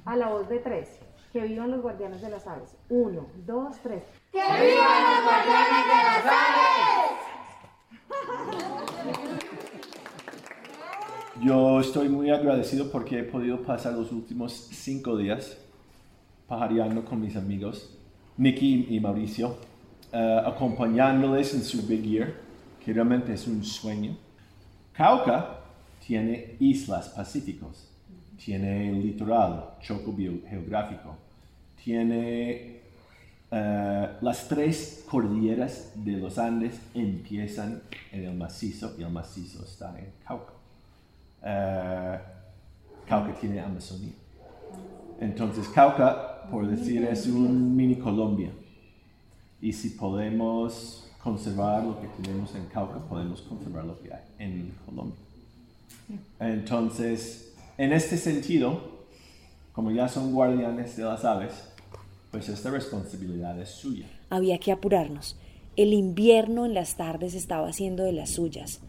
[0.06, 0.98] A la voz de tres.
[1.34, 2.74] Que vivan los guardianes de las aves.
[2.88, 4.04] Uno, dos, tres.
[4.32, 7.29] ¡Que vivan los guardianes de las aves!
[11.42, 15.56] Yo estoy muy agradecido porque he podido pasar los últimos cinco días
[16.46, 17.96] pajareando con mis amigos,
[18.36, 19.56] Nicky y Mauricio,
[20.12, 22.34] eh, acompañándoles en su Big Year,
[22.84, 24.18] que realmente es un sueño.
[24.92, 25.60] Cauca
[26.06, 27.88] tiene islas pacíficos,
[28.36, 31.16] tiene litoral, choco geográfico,
[31.82, 32.80] tiene
[33.50, 37.80] eh, las tres cordilleras de los Andes empiezan
[38.12, 40.59] en el macizo y el macizo está en Cauca.
[41.42, 42.18] Uh,
[43.06, 44.12] Cauca tiene Amazonía.
[45.20, 48.50] Entonces Cauca, por decir, es un mini Colombia.
[49.60, 54.72] Y si podemos conservar lo que tenemos en Cauca, podemos conservar lo que hay en
[54.86, 55.16] Colombia.
[56.38, 59.00] Entonces, en este sentido,
[59.72, 61.52] como ya son guardianes de las aves,
[62.30, 64.06] pues esta responsabilidad es suya.
[64.30, 65.36] Había que apurarnos.
[65.76, 68.80] El invierno en las tardes estaba haciendo de las suyas.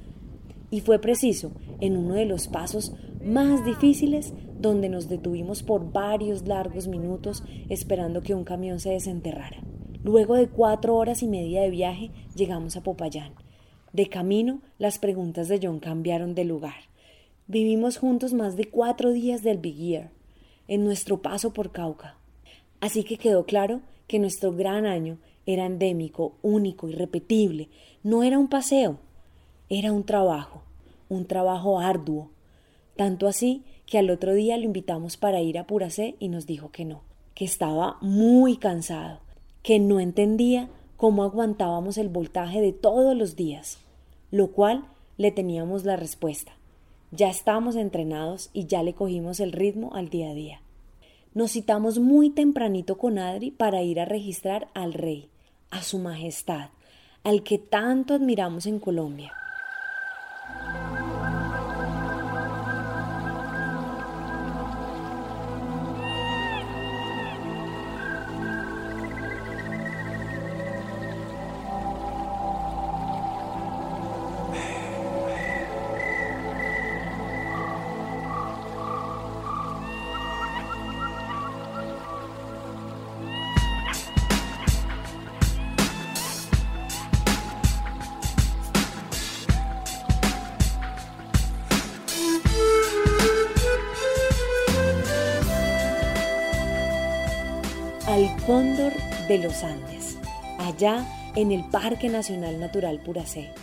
[0.71, 6.47] Y fue preciso, en uno de los pasos más difíciles, donde nos detuvimos por varios
[6.47, 9.61] largos minutos esperando que un camión se desenterrara.
[10.03, 13.33] Luego de cuatro horas y media de viaje, llegamos a Popayán.
[13.93, 16.89] De camino, las preguntas de John cambiaron de lugar.
[17.47, 20.11] Vivimos juntos más de cuatro días del Big Year,
[20.67, 22.15] en nuestro paso por Cauca.
[22.79, 27.69] Así que quedó claro que nuestro gran año era endémico, único, irrepetible.
[28.03, 28.99] No era un paseo,
[29.73, 30.63] era un trabajo,
[31.07, 32.29] un trabajo arduo.
[32.97, 36.71] Tanto así que al otro día lo invitamos para ir a Puracé y nos dijo
[36.71, 37.03] que no,
[37.35, 39.19] que estaba muy cansado,
[39.63, 43.77] que no entendía cómo aguantábamos el voltaje de todos los días,
[44.29, 44.83] lo cual
[45.15, 46.51] le teníamos la respuesta.
[47.11, 50.61] Ya estamos entrenados y ya le cogimos el ritmo al día a día.
[51.33, 55.29] Nos citamos muy tempranito con Adri para ir a registrar al rey,
[55.69, 56.71] a su majestad,
[57.23, 59.31] al que tanto admiramos en Colombia.
[99.31, 100.17] De los Andes,
[100.57, 103.53] allá en el Parque Nacional Natural Puracé,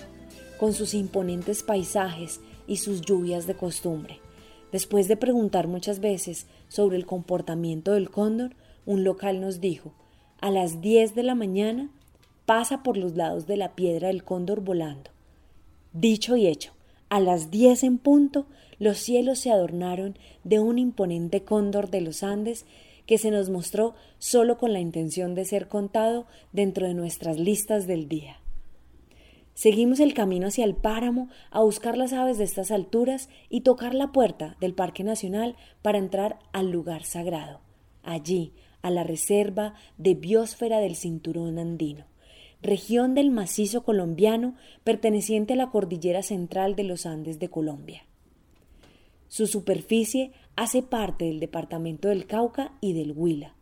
[0.59, 4.19] con sus imponentes paisajes y sus lluvias de costumbre.
[4.73, 9.93] Después de preguntar muchas veces sobre el comportamiento del cóndor, un local nos dijo,
[10.41, 11.91] a las 10 de la mañana
[12.47, 15.11] pasa por los lados de la piedra del cóndor volando.
[15.93, 16.73] Dicho y hecho,
[17.11, 18.47] a las 10 en punto,
[18.79, 22.65] los cielos se adornaron de un imponente cóndor de los Andes
[23.09, 27.87] que se nos mostró solo con la intención de ser contado dentro de nuestras listas
[27.87, 28.37] del día.
[29.55, 33.95] Seguimos el camino hacia el páramo a buscar las aves de estas alturas y tocar
[33.95, 37.63] la puerta del Parque Nacional para entrar al lugar sagrado,
[38.03, 38.53] allí,
[38.83, 42.05] a la reserva de biosfera del Cinturón Andino,
[42.61, 44.55] región del macizo colombiano
[44.85, 48.03] perteneciente a la cordillera central de los Andes de Colombia.
[49.29, 53.55] Su superficie hace parte del departamento del Cauca y del Huila.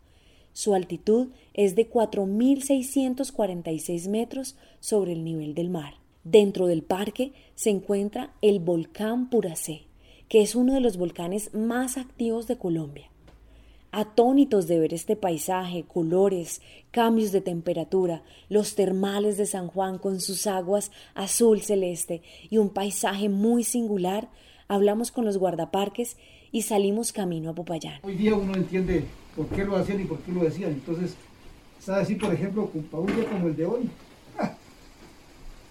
[0.51, 5.99] Su altitud es de 4.646 metros sobre el nivel del mar.
[6.23, 9.83] Dentro del parque se encuentra el volcán Puracé,
[10.27, 13.11] que es uno de los volcanes más activos de Colombia.
[13.91, 20.19] Atónitos de ver este paisaje, colores, cambios de temperatura, los termales de San Juan con
[20.19, 24.31] sus aguas azul celeste y un paisaje muy singular,
[24.67, 26.17] hablamos con los guardaparques
[26.51, 27.99] y salimos camino a Popayán.
[28.03, 29.03] Hoy día uno entiende
[29.35, 30.71] por qué lo hacían y por qué lo decían.
[30.71, 31.15] Entonces,
[31.79, 33.89] ¿sabes así, por ejemplo, con un día como el de hoy?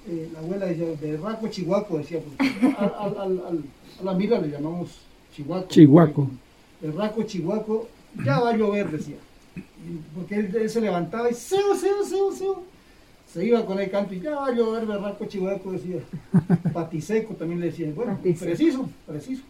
[0.08, 5.00] Eh, la abuela decía, de Raco Chihuaco, decía, porque a la mira le llamamos
[5.34, 5.66] Chihuaco.
[5.66, 6.30] Chihuaco.
[6.80, 7.88] De Raco Chihuaco
[8.24, 9.16] ya va a llover, decía.
[10.14, 12.62] Porque él, se levantaba y seo, seo, seo, seo.
[13.26, 15.98] Se iba con el canto y ya va a llover, berraco chihuaco, decía.
[16.72, 17.90] Patiseco también le decía.
[17.92, 19.42] Bueno, preciso, preciso.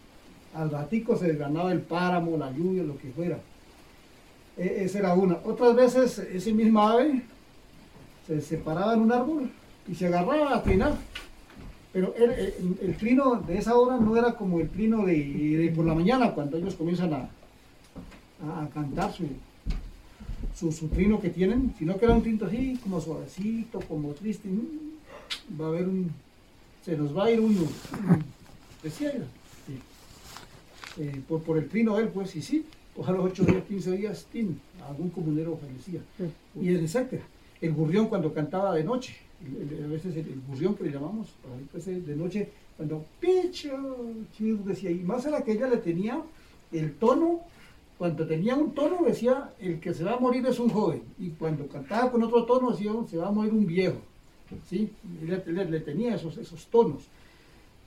[0.57, 3.37] Al ratico se ganaba el páramo, la lluvia, lo que fuera.
[4.57, 5.37] E, esa era una.
[5.43, 7.21] Otras veces ese mismo ave
[8.25, 9.51] se separaba en un árbol
[9.87, 10.95] y se agarraba a trinar.
[11.93, 16.31] Pero el, trino de esa hora no era como el trino de por la mañana,
[16.33, 17.29] cuando ellos comienzan a,
[18.43, 23.79] a, cantar su, su, trino que tienen, sino que era un trino así, como suavecito,
[23.81, 24.49] como triste.
[25.59, 26.11] Va a haber un.
[26.83, 27.61] Se nos va a ir uno.
[28.83, 29.13] Decía
[30.99, 32.65] eh, por, por el trino él, pues, y sí,
[33.05, 34.27] a los 8 días, 15 días,
[34.87, 36.01] algún comunero fallecía.
[36.59, 37.23] Y etcétera.
[37.61, 39.15] El gurrión cuando cantaba de noche,
[39.83, 41.27] a veces el, gurrión que le llamamos,
[41.71, 43.71] pues, de noche, cuando picho,
[44.65, 46.21] decía, y más a la que ella le tenía
[46.71, 47.41] el tono
[47.97, 51.01] cuando tenía un tono decía, el que se va a morir es un joven.
[51.17, 53.97] Y cuando cantaba con otro tono decía, se va a morir un viejo.
[54.69, 54.91] ¿Sí?
[55.23, 57.03] Le, tenía esos, esos tonos.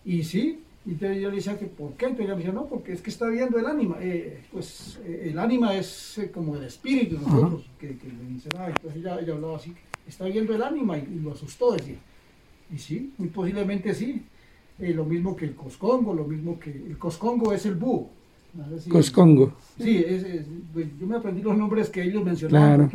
[0.04, 2.06] Y sí, y yo le decía que, ¿por qué?
[2.06, 3.98] Entonces ella me decía, no, porque es que está viendo el ánima.
[4.00, 8.24] Eh, pues eh, el ánima es eh, como el espíritu de nosotros, que, que, le
[8.32, 9.74] dicen, ah, entonces ella, ella, hablaba así,
[10.08, 11.98] está viendo el ánima y, lo asustó, decía.
[12.72, 14.22] Y sí, muy posiblemente sí.
[14.78, 18.08] lo mismo que el coscongo, lo mismo que el coscongo es el búho.
[18.88, 19.52] Coscongo.
[19.78, 20.04] Sí,
[20.72, 22.90] pues, yo me aprendí los nombres que ellos mencionaban.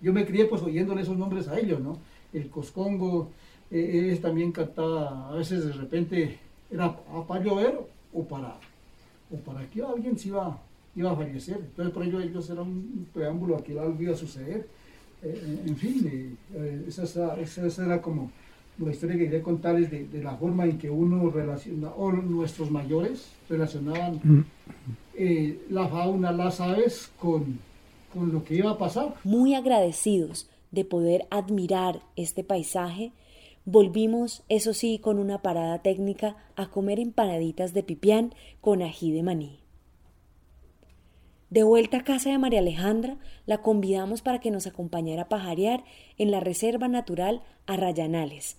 [0.00, 1.98] Yo, me crié pues oyéndole esos nombres a ellos, ¿no?
[2.32, 3.30] El Coscongo,
[3.70, 6.38] es también cantaba, a veces de repente
[6.72, 6.96] era
[7.26, 7.78] para llover
[8.12, 8.56] o para,
[9.30, 10.58] o para que alguien se iba,
[10.96, 11.56] iba a fallecer.
[11.56, 14.66] Entonces por ello ellos era un preámbulo a que algo iba a suceder.
[15.22, 17.04] Eh, en fin, eh, esa,
[17.38, 18.30] esa, era como
[18.78, 22.70] la historia que quería contarles de, de, la forma en que uno relaciona, o nuestros
[22.70, 24.44] mayores relacionaban mm.
[25.14, 27.58] eh, la fauna, las aves con,
[28.12, 29.14] con lo que iba a pasar.
[29.22, 33.12] Muy agradecidos de poder admirar este paisaje,
[33.64, 39.22] volvimos, eso sí, con una parada técnica a comer empanaditas de pipián con ají de
[39.22, 39.62] maní.
[41.50, 45.84] De vuelta a casa de María Alejandra, la convidamos para que nos acompañara a pajarear
[46.16, 48.56] en la Reserva Natural Arrayanales,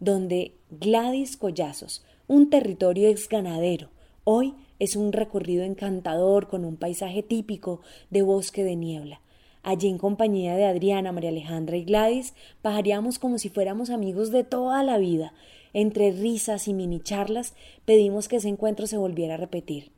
[0.00, 3.90] donde Gladys Collazos, un territorio ex ganadero,
[4.24, 9.20] hoy es un recorrido encantador con un paisaje típico de bosque de niebla.
[9.62, 14.42] Allí en compañía de Adriana, María Alejandra y Gladys, pajareamos como si fuéramos amigos de
[14.42, 15.34] toda la vida.
[15.72, 17.54] Entre risas y mini charlas
[17.84, 19.92] pedimos que ese encuentro se volviera a repetir.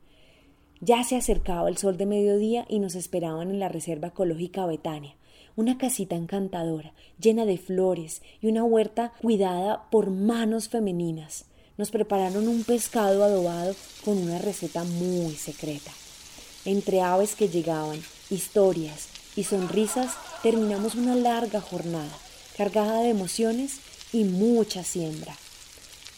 [0.81, 5.15] Ya se acercaba el sol de mediodía y nos esperaban en la Reserva Ecológica Betania,
[5.55, 11.45] una casita encantadora, llena de flores y una huerta cuidada por manos femeninas.
[11.77, 15.91] Nos prepararon un pescado adobado con una receta muy secreta.
[16.65, 17.99] Entre aves que llegaban,
[18.29, 22.11] historias y sonrisas, terminamos una larga jornada,
[22.57, 23.79] cargada de emociones
[24.13, 25.35] y mucha siembra.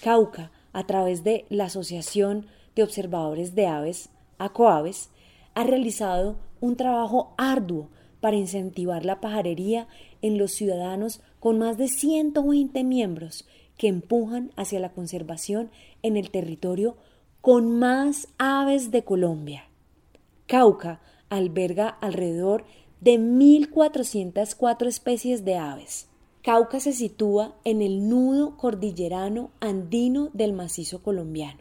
[0.01, 2.45] Cauca, a través de la Asociación
[2.75, 5.09] de Observadores de Aves, ACOAVES,
[5.55, 7.89] ha realizado un trabajo arduo
[8.21, 9.87] para incentivar la pajarería
[10.21, 13.47] en los ciudadanos con más de 120 miembros
[13.77, 15.71] que empujan hacia la conservación
[16.03, 16.97] en el territorio
[17.41, 19.65] con más aves de Colombia.
[20.47, 20.99] Cauca
[21.29, 22.65] alberga alrededor
[23.01, 26.07] de 1.404 especies de aves.
[26.41, 31.59] Cauca se sitúa en el nudo cordillerano andino del macizo colombiano.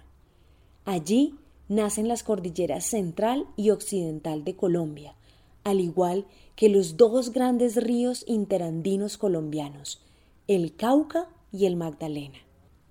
[0.85, 1.35] Allí
[1.69, 5.15] nacen las cordilleras central y occidental de Colombia,
[5.65, 10.01] al igual que los dos grandes ríos interandinos colombianos,
[10.47, 12.39] el Cauca y el Magdalena.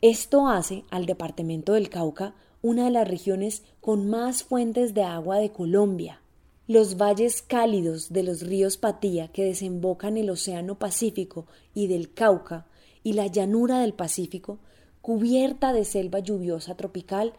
[0.01, 5.37] Esto hace al departamento del Cauca una de las regiones con más fuentes de agua
[5.37, 6.21] de Colombia.
[6.67, 11.45] Los valles cálidos de los ríos Patía que desembocan el Océano Pacífico
[11.75, 12.65] y del Cauca
[13.03, 14.57] y la llanura del Pacífico,
[14.99, 17.33] cubierta de selva lluviosa tropical,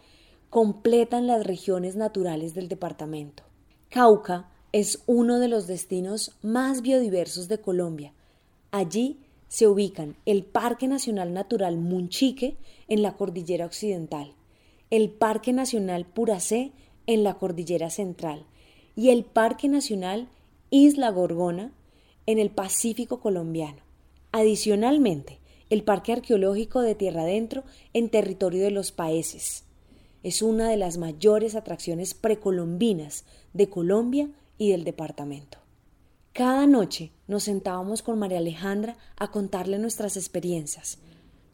[0.48, 3.42] completan las regiones naturales del departamento.
[3.88, 8.12] Cauca es uno de los destinos más biodiversos de Colombia.
[8.70, 9.18] Allí
[9.48, 14.34] se ubican el Parque Nacional Natural Munchique en la Cordillera Occidental,
[14.90, 16.70] el Parque Nacional Puracé
[17.08, 18.46] en la Cordillera Central
[18.96, 20.28] y el Parque Nacional
[20.70, 21.72] Isla Gorgona
[22.26, 23.78] en el Pacífico colombiano.
[24.32, 25.38] Adicionalmente,
[25.70, 29.64] el Parque Arqueológico de Tierra Adentro en territorio de los países.
[30.22, 35.58] Es una de las mayores atracciones precolombinas de Colombia y del departamento.
[36.32, 40.98] Cada noche nos sentábamos con María Alejandra a contarle nuestras experiencias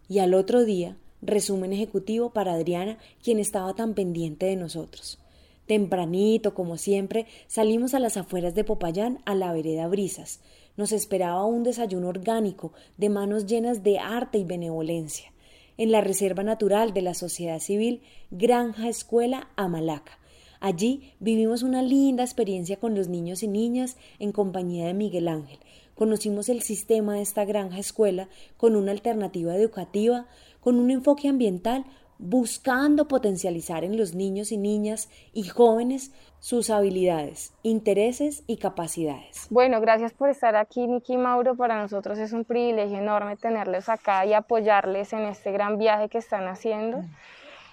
[0.09, 5.22] y al otro día resumen ejecutivo para Adriana, quien estaba tan pendiente de nosotros.
[5.67, 10.41] Tempranito, como siempre, salimos a las afueras de Popayán a la vereda Brisas.
[10.77, 15.33] Nos esperaba un desayuno orgánico de manos llenas de arte y benevolencia.
[15.79, 20.19] En la Reserva Natural de la Sociedad Civil, Granja Escuela Amalaca,
[20.63, 25.59] Allí vivimos una linda experiencia con los niños y niñas en compañía de Miguel Ángel.
[25.97, 30.29] Conocimos el sistema de esta granja escuela con una alternativa educativa,
[30.61, 31.85] con un enfoque ambiental,
[32.23, 39.49] buscando potencializar en los niños y niñas y jóvenes sus habilidades, intereses y capacidades.
[39.51, 41.57] Bueno, gracias por estar aquí, Niki y Mauro.
[41.57, 46.19] Para nosotros es un privilegio enorme tenerles acá y apoyarles en este gran viaje que
[46.19, 47.03] están haciendo.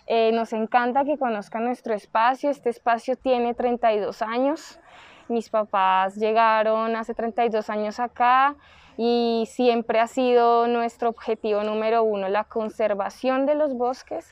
[0.08, 2.50] Eh, nos encanta que conozcan nuestro espacio.
[2.50, 4.80] Este espacio tiene 32 años.
[5.28, 8.56] Mis papás llegaron hace 32 años acá
[9.02, 14.26] y siempre ha sido nuestro objetivo número uno la conservación de los bosques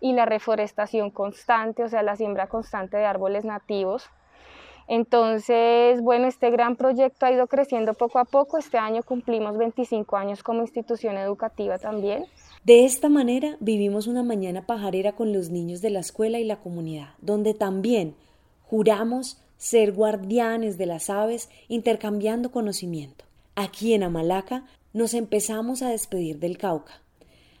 [0.00, 4.10] y la reforestación constante, o sea, la siembra constante de árboles nativos.
[4.88, 8.58] Entonces, bueno, este gran proyecto ha ido creciendo poco a poco.
[8.58, 12.24] Este año cumplimos 25 años como institución educativa también.
[12.64, 16.56] De esta manera vivimos una mañana pajarera con los niños de la escuela y la
[16.56, 18.16] comunidad, donde también
[18.64, 23.27] juramos ser guardianes de las aves intercambiando conocimiento.
[23.60, 27.02] Aquí en Amalaca nos empezamos a despedir del Cauca.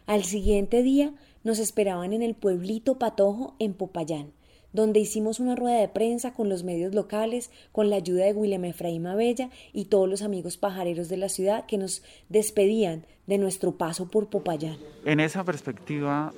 [0.06, 4.30] Al siguiente día nos esperaban en el pueblito Patojo en Popayán,
[4.72, 8.64] donde hicimos una rueda de prensa con los medios locales, con la ayuda de William
[8.64, 13.72] Efraín Abella y todos los amigos pajareros de la ciudad que nos despedían de nuestro
[13.72, 14.76] paso por Popayán.
[15.04, 16.32] En esa perspectiva,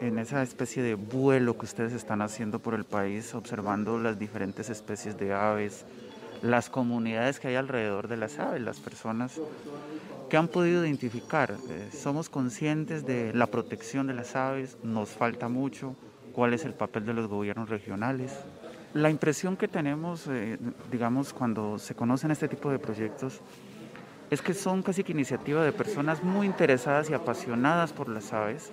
[0.00, 4.70] en esa especie de vuelo que ustedes están haciendo por el país, observando las diferentes
[4.70, 5.84] especies de aves,
[6.42, 9.40] las comunidades que hay alrededor de las aves, las personas
[10.28, 15.48] que han podido identificar, eh, somos conscientes de la protección de las aves, nos falta
[15.48, 15.96] mucho,
[16.32, 18.32] cuál es el papel de los gobiernos regionales.
[18.94, 20.58] La impresión que tenemos, eh,
[20.90, 23.40] digamos, cuando se conocen este tipo de proyectos,
[24.30, 28.70] es que son casi que iniciativa de personas muy interesadas y apasionadas por las aves,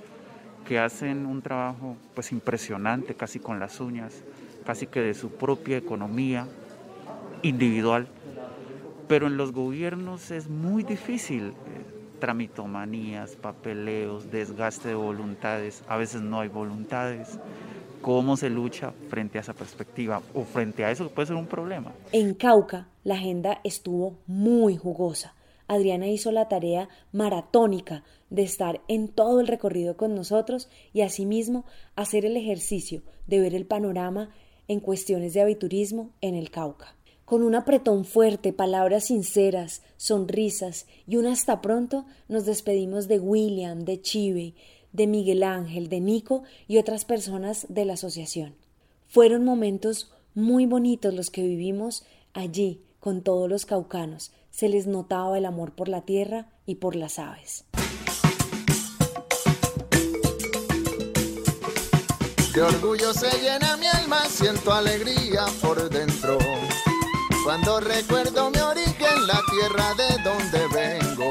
[0.68, 4.22] que hacen un trabajo pues impresionante, casi con las uñas,
[4.66, 6.46] casi que de su propia economía
[7.42, 8.08] individual.
[9.08, 11.54] Pero en los gobiernos es muy difícil, eh,
[12.20, 17.40] tramitomanías, papeleos, desgaste de voluntades, a veces no hay voluntades.
[18.02, 21.94] ¿Cómo se lucha frente a esa perspectiva o frente a eso puede ser un problema?
[22.12, 25.34] En Cauca, la agenda estuvo muy jugosa.
[25.68, 31.66] Adriana hizo la tarea maratónica de estar en todo el recorrido con nosotros y asimismo
[31.96, 34.30] hacer el ejercicio de ver el panorama
[34.68, 36.97] en cuestiones de aviturismo en el Cauca.
[37.28, 43.84] Con un apretón fuerte, palabras sinceras, sonrisas y un hasta pronto, nos despedimos de William,
[43.84, 44.54] de Chive,
[44.94, 48.56] de Miguel Ángel, de Nico y otras personas de la asociación.
[49.08, 54.32] Fueron momentos muy bonitos los que vivimos allí con todos los caucanos.
[54.50, 57.66] Se les notaba el amor por la tierra y por las aves.
[62.56, 66.38] De orgullo se llena mi alma, siento alegría por dentro.
[67.48, 71.30] Cuando recuerdo mi origen, la tierra de donde vengo,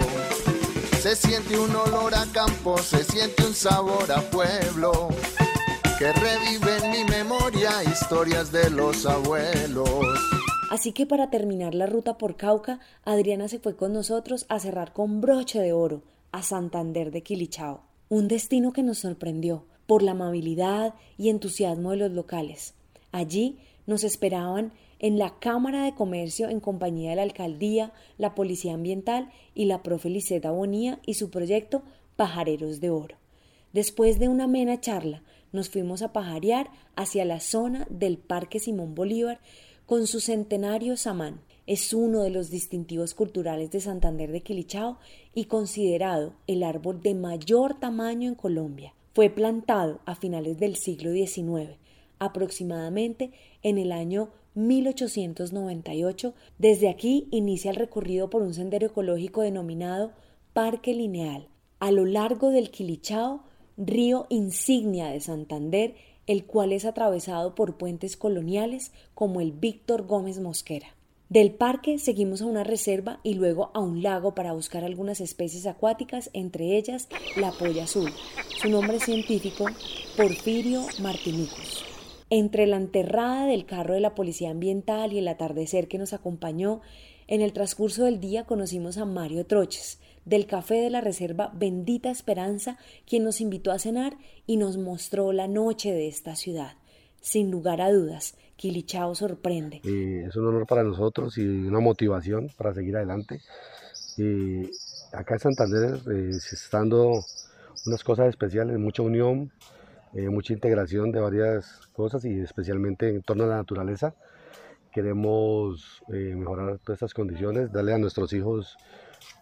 [0.98, 5.10] se siente un olor a campo, se siente un sabor a pueblo,
[5.98, 9.90] que revive en mi memoria historias de los abuelos.
[10.70, 14.94] Así que para terminar la ruta por Cauca, Adriana se fue con nosotros a cerrar
[14.94, 16.02] con broche de oro
[16.32, 21.98] a Santander de Quilichao, un destino que nos sorprendió por la amabilidad y entusiasmo de
[21.98, 22.72] los locales.
[23.12, 28.74] Allí nos esperaban en la Cámara de Comercio en compañía de la Alcaldía, la Policía
[28.74, 31.82] Ambiental y la profe Liseta Bonía y su proyecto
[32.16, 33.16] Pajareros de Oro.
[33.72, 35.22] Después de una amena charla,
[35.52, 39.40] nos fuimos a pajarear hacia la zona del Parque Simón Bolívar
[39.84, 41.40] con su centenario samán.
[41.66, 44.98] Es uno de los distintivos culturales de Santander de Quilichao
[45.34, 48.94] y considerado el árbol de mayor tamaño en Colombia.
[49.14, 51.76] Fue plantado a finales del siglo XIX
[52.18, 53.32] aproximadamente
[53.62, 56.34] en el año 1898.
[56.58, 60.12] Desde aquí inicia el recorrido por un sendero ecológico denominado
[60.52, 61.48] Parque Lineal,
[61.78, 63.44] a lo largo del Quilichao,
[63.76, 65.94] río insignia de Santander,
[66.26, 70.88] el cual es atravesado por puentes coloniales como el Víctor Gómez Mosquera.
[71.28, 75.66] Del parque seguimos a una reserva y luego a un lago para buscar algunas especies
[75.66, 78.10] acuáticas, entre ellas la polla azul.
[78.62, 79.66] Su nombre científico,
[80.16, 81.95] Porfirio martinicus.
[82.28, 86.80] Entre la enterrada del carro de la policía ambiental y el atardecer que nos acompañó,
[87.28, 92.10] en el transcurso del día conocimos a Mario Troches, del café de la reserva Bendita
[92.10, 94.16] Esperanza, quien nos invitó a cenar
[94.46, 96.74] y nos mostró la noche de esta ciudad.
[97.20, 99.80] Sin lugar a dudas, Quilichao sorprende.
[99.84, 103.40] es un honor para nosotros y una motivación para seguir adelante.
[105.12, 107.24] acá en Santander eh, se dando
[107.86, 109.52] unas cosas especiales, mucha unión,
[110.16, 114.14] eh, mucha integración de varias cosas y especialmente en torno a la naturaleza.
[114.90, 118.78] Queremos eh, mejorar todas estas condiciones, darle a nuestros hijos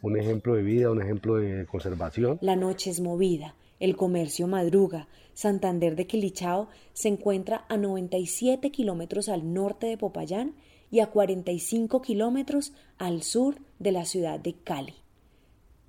[0.03, 2.39] un ejemplo de vida, un ejemplo de conservación.
[2.41, 5.07] La noche es movida, el comercio madruga.
[5.33, 10.55] Santander de Quilichao se encuentra a 97 kilómetros al norte de Popayán
[10.91, 14.95] y a 45 kilómetros al sur de la ciudad de Cali.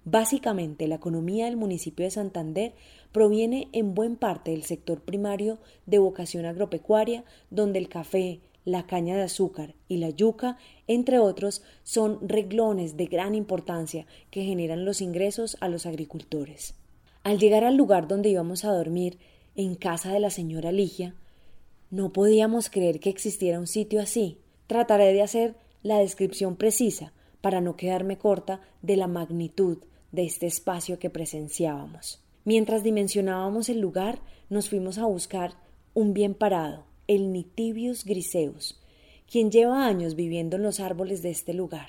[0.07, 2.75] Básicamente, la economía del municipio de Santander
[3.15, 9.15] proviene en buen parte del sector primario de vocación agropecuaria, donde el café, la caña
[9.15, 14.99] de azúcar y la yuca, entre otros, son reglones de gran importancia que generan los
[14.99, 16.73] ingresos a los agricultores.
[17.23, 19.17] Al llegar al lugar donde íbamos a dormir,
[19.55, 21.15] en casa de la señora Ligia,
[21.91, 24.39] no podíamos creer que existiera un sitio así.
[24.67, 29.77] Trataré de hacer la descripción precisa para no quedarme corta de la magnitud
[30.11, 32.24] de este espacio que presenciábamos.
[32.45, 34.19] Mientras dimensionábamos el lugar,
[34.49, 35.55] nos fuimos a buscar
[35.95, 38.79] un bien parado, el Nitibius griseus,
[39.27, 41.87] quien lleva años viviendo en los árboles de este lugar,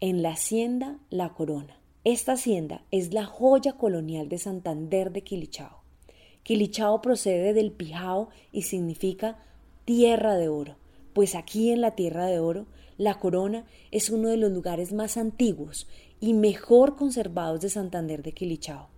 [0.00, 1.78] en la hacienda La Corona.
[2.04, 5.82] Esta hacienda es la joya colonial de Santander de Quilichao.
[6.42, 9.38] Quilichao procede del Pijao y significa
[9.86, 10.76] tierra de oro,
[11.14, 12.66] pues aquí en la tierra de oro,
[12.98, 15.88] la corona es uno de los lugares más antiguos
[16.20, 18.88] y mejor conservados de Santander de Quilichao,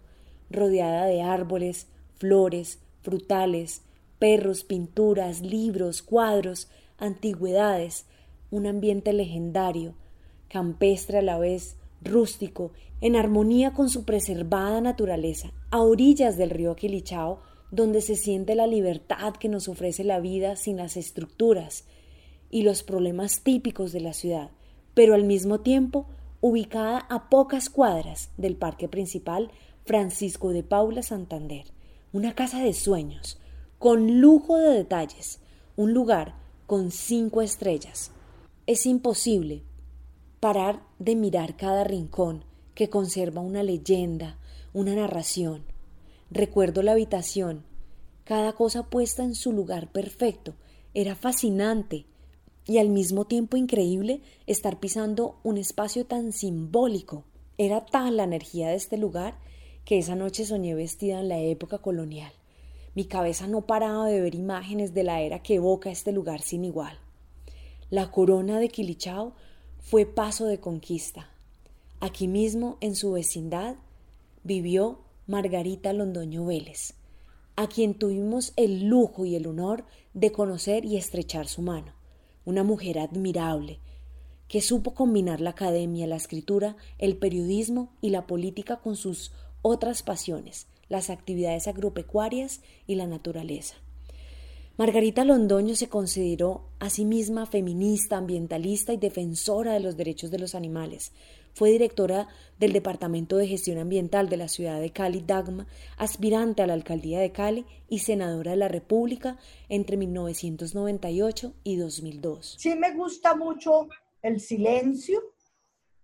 [0.51, 3.83] rodeada de árboles, flores, frutales,
[4.19, 6.69] perros, pinturas, libros, cuadros,
[6.99, 8.07] antigüedades,
[8.51, 9.95] un ambiente legendario,
[10.49, 16.77] campestre a la vez, rústico, en armonía con su preservada naturaleza, a orillas del río
[16.77, 17.41] Quilichao,
[17.71, 21.85] donde se siente la libertad que nos ofrece la vida sin las estructuras
[22.51, 24.51] y los problemas típicos de la ciudad,
[24.95, 26.07] pero al mismo tiempo
[26.41, 29.51] ubicada a pocas cuadras del parque principal
[29.87, 31.65] Francisco de Paula Santander,
[32.13, 33.39] una casa de sueños,
[33.79, 35.39] con lujo de detalles,
[35.77, 36.35] un lugar
[36.67, 38.11] con cinco estrellas.
[38.67, 39.63] Es imposible
[40.41, 44.39] parar de mirar cada rincón que conserva una leyenda,
[44.75, 45.63] una narración.
[46.33, 47.63] Recuerdo la habitación,
[48.25, 50.55] cada cosa puesta en su lugar perfecto.
[50.95, 52.07] Era fascinante
[52.67, 57.23] y al mismo tiempo increíble estar pisando un espacio tan simbólico.
[57.57, 59.46] Era tal la energía de este lugar
[59.87, 62.33] que esa noche soñé vestida en la época colonial.
[62.97, 66.65] Mi cabeza no paraba de ver imágenes de la era que evoca este lugar sin
[66.65, 66.99] igual.
[67.89, 69.33] La corona de Quilichao
[69.79, 71.31] fue paso de conquista.
[72.01, 73.77] Aquí mismo, en su vecindad,
[74.43, 76.95] vivió Margarita Londoño Vélez,
[77.55, 79.85] a quien tuvimos el lujo y el honor
[80.15, 81.93] de conocer y estrechar su mano.
[82.45, 83.79] Una mujer admirable,
[84.49, 89.33] que supo combinar la academia, la escritura, el periodismo y la política con sus
[89.67, 93.75] otras pasiones, las actividades agropecuarias y la naturaleza.
[94.79, 100.39] Margarita Londoño se consideró a sí misma feminista, ambientalista y defensora de los derechos de
[100.39, 101.13] los animales.
[101.53, 102.29] Fue directora
[102.61, 107.19] del Departamento de Gestión Ambiental de la ciudad de Cali, Dagma, aspirante a la alcaldía
[107.19, 109.37] de Cali y senadora de la República
[109.69, 112.57] entre 1998 y 2002.
[112.59, 113.89] Sí me gusta mucho
[114.23, 115.21] el silencio,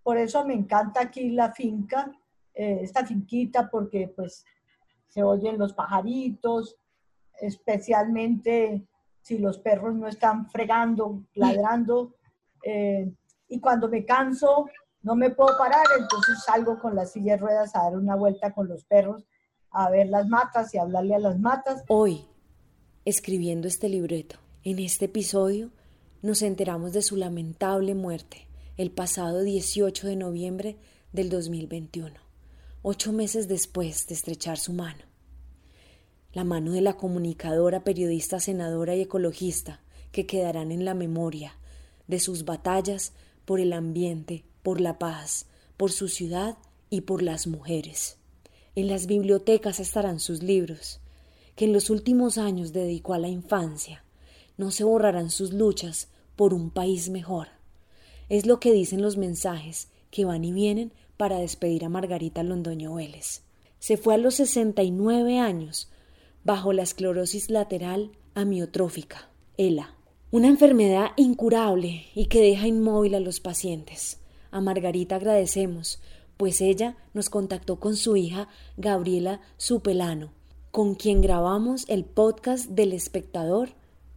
[0.03, 2.11] por eso me encanta aquí la finca,
[2.55, 4.45] eh, esta finquita, porque pues
[5.09, 6.77] se oyen los pajaritos,
[7.41, 8.87] especialmente
[9.21, 12.15] si los perros no están fregando, ladrando.
[12.65, 13.13] Eh,
[13.49, 14.67] y cuando me canso,
[15.03, 18.53] no me puedo parar, entonces salgo con las silla de ruedas a dar una vuelta
[18.53, 19.25] con los perros,
[19.71, 21.85] a ver las matas y hablarle a las matas.
[21.89, 22.27] Hoy,
[23.05, 25.71] escribiendo este libreto, en este episodio,
[26.23, 28.47] nos enteramos de su lamentable muerte
[28.77, 30.77] el pasado 18 de noviembre
[31.13, 32.15] del 2021,
[32.85, 35.05] ocho meses después de estrechar su mano.
[36.33, 41.59] la mano de la comunicadora, periodista, senadora y ecologista, que quedarán en la memoria
[42.09, 43.13] de sus batallas
[43.45, 46.57] por el ambiente, por la paz, por su ciudad
[46.89, 48.17] y por las mujeres.
[48.75, 51.01] En las bibliotecas estarán sus libros,
[51.55, 54.03] que en los últimos años dedicó a la infancia.
[54.57, 57.49] No se borrarán sus luchas por un país mejor.
[58.31, 60.93] Es lo que dicen los mensajes que van y vienen
[61.23, 63.43] para despedir a Margarita Londoño Vélez.
[63.79, 65.89] Se fue a los 69 años
[66.43, 69.95] bajo la esclerosis lateral amiotrófica, ELA,
[70.33, 74.19] una enfermedad incurable y que deja inmóvil a los pacientes.
[74.51, 76.03] A Margarita agradecemos,
[76.37, 80.33] pues ella nos contactó con su hija Gabriela Supelano,
[80.73, 83.69] con quien grabamos el podcast del espectador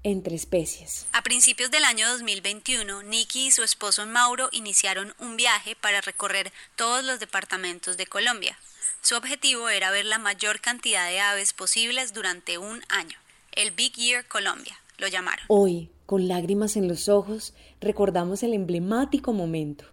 [0.05, 1.07] entre especies.
[1.13, 6.53] A principios del año 2021, Nikki y su esposo Mauro iniciaron un viaje para recorrer
[6.75, 8.55] todos los departamentos de Colombia.
[9.01, 13.17] Su objetivo era ver la mayor cantidad de aves posibles durante un año.
[13.51, 15.43] El Big Year Colombia, lo llamaron.
[15.47, 19.85] Hoy, con lágrimas en los ojos, recordamos el emblemático momento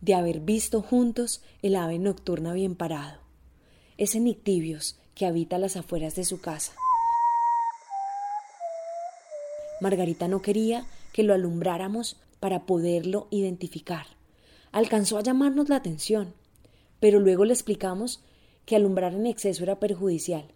[0.00, 3.20] de haber visto juntos el ave nocturna bien parado.
[3.96, 6.72] Ese Nictibios que habita las afueras de su casa.
[9.80, 14.06] Margarita no quería que lo alumbráramos para poderlo identificar.
[14.72, 16.34] Alcanzó a llamarnos la atención,
[17.00, 18.22] pero luego le explicamos
[18.64, 20.46] que alumbrar en exceso era perjudicial,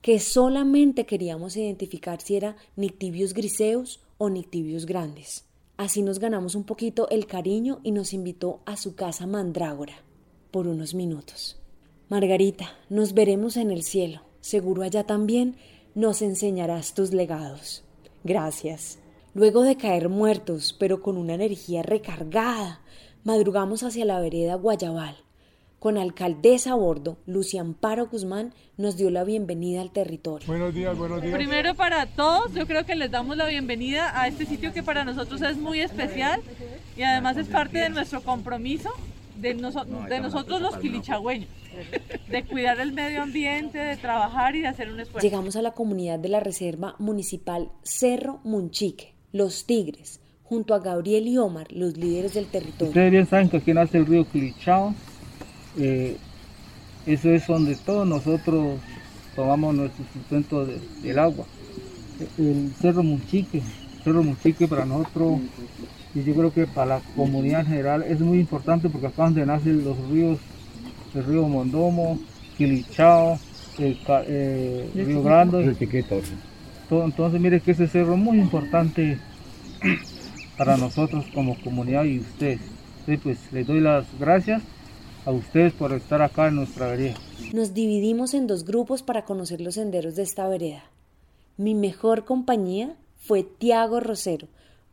[0.00, 5.44] que solamente queríamos identificar si era Nictibius griseus o Nictibius grandes.
[5.76, 9.94] Así nos ganamos un poquito el cariño y nos invitó a su casa mandrágora
[10.50, 11.60] por unos minutos.
[12.08, 14.22] Margarita, nos veremos en el cielo.
[14.40, 15.56] Seguro allá también
[15.94, 17.84] nos enseñarás tus legados.
[18.28, 18.98] Gracias.
[19.32, 22.82] Luego de caer muertos, pero con una energía recargada,
[23.24, 25.16] madrugamos hacia la vereda Guayabal.
[25.78, 30.46] Con alcaldesa a bordo, Lucia Amparo Guzmán nos dio la bienvenida al territorio.
[30.46, 31.34] Buenos días, buenos días.
[31.34, 35.06] Primero para todos, yo creo que les damos la bienvenida a este sitio que para
[35.06, 36.42] nosotros es muy especial
[36.98, 38.90] y además es parte de nuestro compromiso
[39.40, 41.48] de, de nosotros los quilichagüeños,
[42.28, 45.26] de cuidar el medio ambiente, de trabajar y de hacer un esfuerzo.
[45.26, 51.28] Llegamos a la comunidad de la Reserva Municipal Cerro Munchique, Los Tigres, junto a Gabriel
[51.28, 52.88] y Omar, los líderes del territorio.
[52.88, 54.94] Ustedes bien saben que aquí nace el río Quilichao,
[55.78, 56.16] eh,
[57.06, 58.78] eso es donde todos nosotros
[59.36, 61.46] tomamos nuestro sustento del agua.
[62.36, 63.62] El Cerro Munchique,
[64.02, 65.38] Cerro Munchique para nosotros
[66.18, 69.46] y yo creo que para la comunidad en general es muy importante porque acá donde
[69.46, 70.38] nacen los ríos,
[71.14, 72.18] el río Mondomo,
[72.56, 73.38] Quilichao,
[73.78, 75.76] el, eh, Río Grande.
[76.88, 79.18] Todo, entonces mire que ese cerro es muy importante
[80.58, 82.60] para nosotros como comunidad y ustedes.
[83.00, 84.62] Entonces, pues les doy las gracias
[85.24, 87.14] a ustedes por estar acá en nuestra vereda.
[87.52, 90.84] Nos dividimos en dos grupos para conocer los senderos de esta vereda.
[91.56, 94.48] Mi mejor compañía fue Tiago Rosero,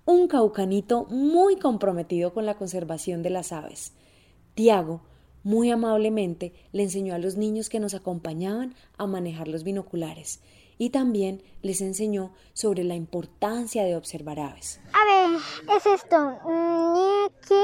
[0.05, 3.93] un caucanito muy comprometido con la conservación de las aves.
[4.53, 5.01] Tiago,
[5.43, 10.39] muy amablemente, le enseñó a los niños que nos acompañaban a manejar los binoculares
[10.77, 14.79] y también les enseñó sobre la importancia de observar aves.
[14.93, 15.39] A ver,
[15.77, 16.31] es esto.
[16.93, 17.55] Niki,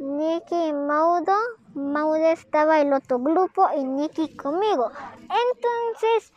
[0.00, 1.36] Niki Mauro
[1.74, 4.90] Mauro estaba el otro grupo y Nicky conmigo.
[5.20, 6.32] Entonces,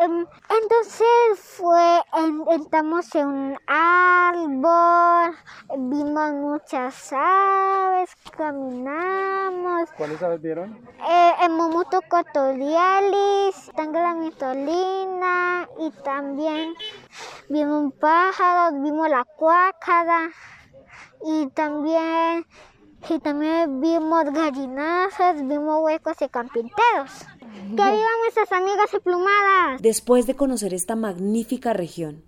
[0.00, 2.02] em, entonces fue,
[2.50, 5.34] entramos en un árbol,
[5.78, 9.90] vimos muchas aves, caminamos.
[9.96, 10.76] ¿Cuáles aves vieron?
[11.08, 16.74] Eh, el momuto cotorialis, tangla mitolina y también
[17.48, 20.30] vimos un pájaro, vimos la cuácara
[21.24, 22.44] y también
[23.10, 27.10] y también vimos gallinazos, vimos huecos y carpinteros.
[27.40, 29.80] ¡Que vivan nuestras amigas emplumadas!
[29.80, 32.22] Después de conocer esta magnífica región,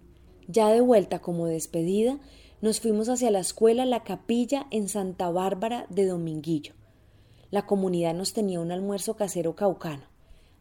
[0.48, 2.18] ya de vuelta como despedida,
[2.60, 6.74] nos fuimos hacia la escuela La Capilla en Santa Bárbara de Dominguillo.
[7.50, 10.04] La comunidad nos tenía un almuerzo casero caucano.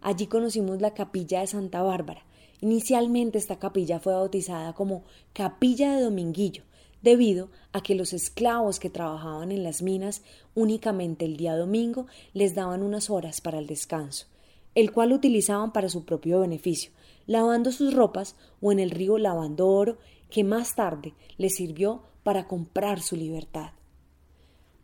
[0.02, 2.24] Allí conocimos la Capilla de Santa Bárbara.
[2.62, 5.04] Inicialmente esta capilla fue bautizada como
[5.34, 6.64] Capilla de Dominguillo,
[7.02, 10.22] debido a que los esclavos que trabajaban en las minas
[10.56, 14.28] únicamente el día domingo les daban unas horas para el descanso,
[14.76, 16.92] el cual utilizaban para su propio beneficio,
[17.26, 19.98] lavando sus ropas o en el río lavando oro
[20.30, 23.72] que más tarde les sirvió para comprar su libertad.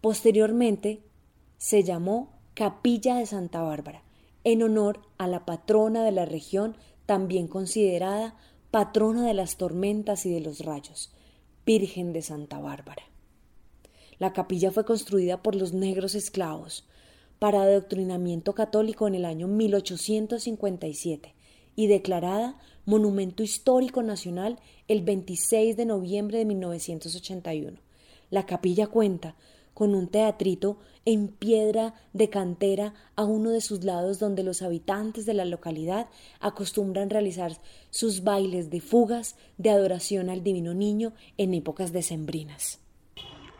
[0.01, 1.01] Posteriormente
[1.57, 4.03] se llamó Capilla de Santa Bárbara,
[4.43, 8.35] en honor a la patrona de la región, también considerada
[8.71, 11.14] patrona de las tormentas y de los rayos,
[11.65, 13.01] Virgen de Santa Bárbara.
[14.19, 16.87] La capilla fue construida por los negros esclavos
[17.39, 21.33] para adoctrinamiento católico en el año 1857
[21.75, 27.79] y declarada Monumento Histórico Nacional el 26 de noviembre de 1981.
[28.29, 29.35] La capilla cuenta
[29.75, 35.27] con un teatrito en piedra de cantera a uno de sus lados donde los habitantes
[35.27, 36.07] de la localidad
[36.39, 37.51] acostumbran realizar
[37.91, 42.79] sus bailes de fugas de adoración al Divino Niño en épocas decembrinas.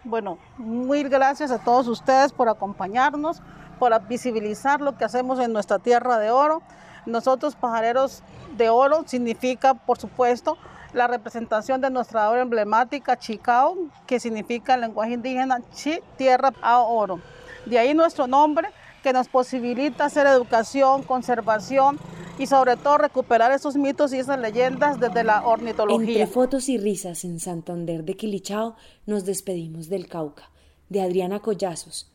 [0.04, 3.42] Bueno, muy gracias a todos ustedes por acompañarnos,
[3.78, 6.62] por visibilizar lo que hacemos en nuestra tierra de oro.
[7.06, 8.24] Nosotros, pajareros
[8.58, 10.58] de oro, significa, por supuesto,
[10.96, 13.76] la representación de nuestra obra emblemática Chicao,
[14.08, 17.20] que significa en lenguaje indígena Chi, tierra a oro.
[17.66, 18.70] De ahí nuestro nombre,
[19.04, 22.00] que nos posibilita hacer educación, conservación
[22.40, 26.24] y sobre todo recuperar esos mitos y esas leyendas desde la ornitología.
[26.24, 28.76] Entre fotos y risas en Santander de Quilichao
[29.06, 30.50] nos despedimos del Cauca,
[30.90, 32.12] de Adriana Collazos,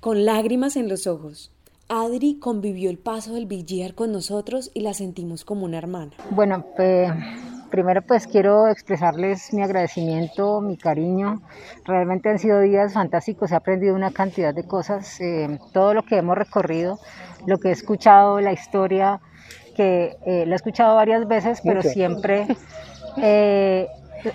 [0.00, 1.52] con lágrimas en los ojos.
[1.88, 6.12] Adri convivió el paso del Villar con nosotros y la sentimos como una hermana.
[6.30, 7.10] Bueno, pues
[7.70, 11.40] Primero pues quiero expresarles mi agradecimiento, mi cariño.
[11.84, 16.16] Realmente han sido días fantásticos, he aprendido una cantidad de cosas, eh, todo lo que
[16.16, 16.98] hemos recorrido,
[17.46, 19.20] lo que he escuchado, la historia,
[19.76, 22.48] que eh, la he escuchado varias veces, pero siempre,
[23.18, 23.86] eh,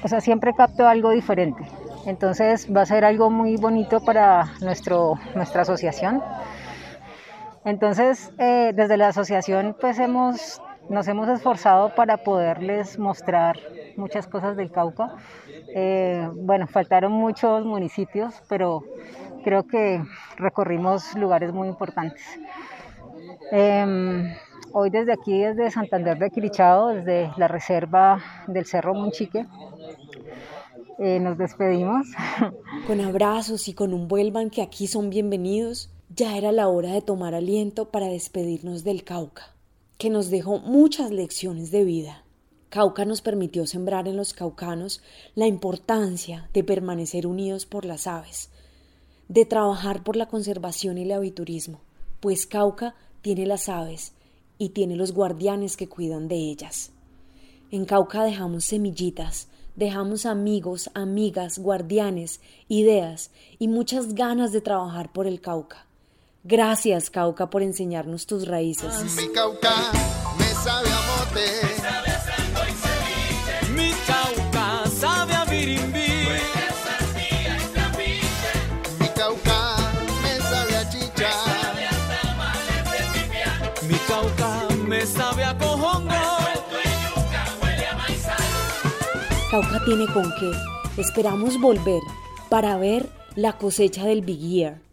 [0.01, 1.61] o sea, siempre capto algo diferente.
[2.05, 6.23] Entonces va a ser algo muy bonito para nuestro, nuestra asociación.
[7.65, 13.57] Entonces, desde la asociación pues hemos nos hemos esforzado para poderles mostrar
[13.97, 15.15] muchas cosas del Cauca.
[15.69, 18.83] Eh, bueno, faltaron muchos municipios, pero
[19.43, 20.03] creo que
[20.38, 22.23] recorrimos lugares muy importantes.
[23.51, 24.33] Em,
[24.73, 29.45] hoy desde aquí, desde Santander de Quilichao, desde la reserva del Cerro Monchique,
[30.99, 32.07] eh, nos despedimos.
[32.88, 37.01] Con abrazos y con un vuelvan que aquí son bienvenidos, ya era la hora de
[37.01, 39.55] tomar aliento para despedirnos del Cauca
[39.98, 42.24] que nos dejó muchas lecciones de vida.
[42.70, 45.02] Cauca nos permitió sembrar en los caucanos
[45.34, 48.50] la importancia de permanecer unidos por las aves,
[49.30, 51.80] de trabajar por la conservación y el aviturismo,
[52.20, 54.14] pues Cauca tiene las aves
[54.58, 56.91] y tiene los guardianes que cuidan de ellas.
[57.72, 65.28] En Cauca dejamos semillitas, dejamos amigos, amigas, guardianes, ideas y muchas ganas de trabajar por
[65.28, 65.86] el Cauca.
[66.48, 69.16] Gracias, Cauca, por enseñarnos tus raíces.
[69.16, 69.91] Mi Cauca
[70.38, 71.41] me sabe a mote.
[71.64, 73.74] Me sabe a santo y ceviche.
[73.74, 76.06] Mi Cauca sabe a birimbí.
[79.00, 79.76] Mi Cauca
[80.22, 81.32] me sabe a chicha.
[81.74, 82.91] Me sabe a tamales
[83.82, 83.88] de.
[83.88, 86.14] Mi Cauca me sabe a cojongo.
[87.60, 88.38] huele a maizal.
[89.50, 91.02] Cauca tiene con qué.
[91.02, 92.04] Esperamos volver
[92.52, 94.86] para ver la cosecha del Big Year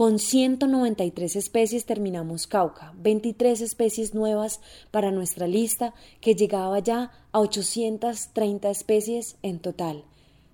[0.00, 5.92] con 193 especies terminamos Cauca, 23 especies nuevas para nuestra lista
[6.22, 10.06] que llegaba ya a 830 especies en total.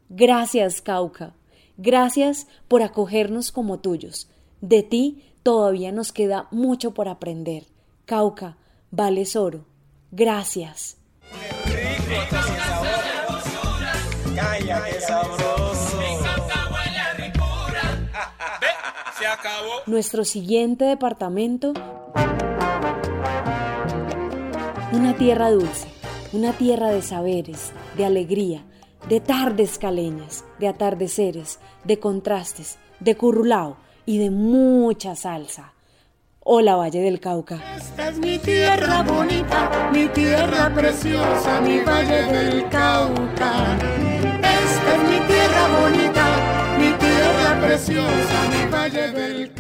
[0.09, 1.37] Gracias Cauca,
[1.77, 4.29] gracias por acogernos como tuyos.
[4.63, 7.67] De ti todavía nos queda mucho por aprender.
[8.05, 8.57] Cauca,
[8.91, 9.65] vales oro.
[10.11, 10.97] Gracias.
[19.27, 19.83] Acabó.
[19.87, 21.73] Nuestro siguiente departamento.
[24.93, 25.89] Una tierra dulce,
[26.33, 28.65] una tierra de saberes, de alegría,
[29.09, 35.73] de tardes caleñas, de atardeceres, de contrastes, de curulao y de mucha salsa.
[36.41, 37.61] Hola Valle del Cauca.
[37.77, 43.77] Esta es mi tierra bonita, mi tierra preciosa, mi Valle del Cauca.
[44.39, 46.26] Esta es mi tierra bonita
[47.67, 49.53] preciosa mi valle del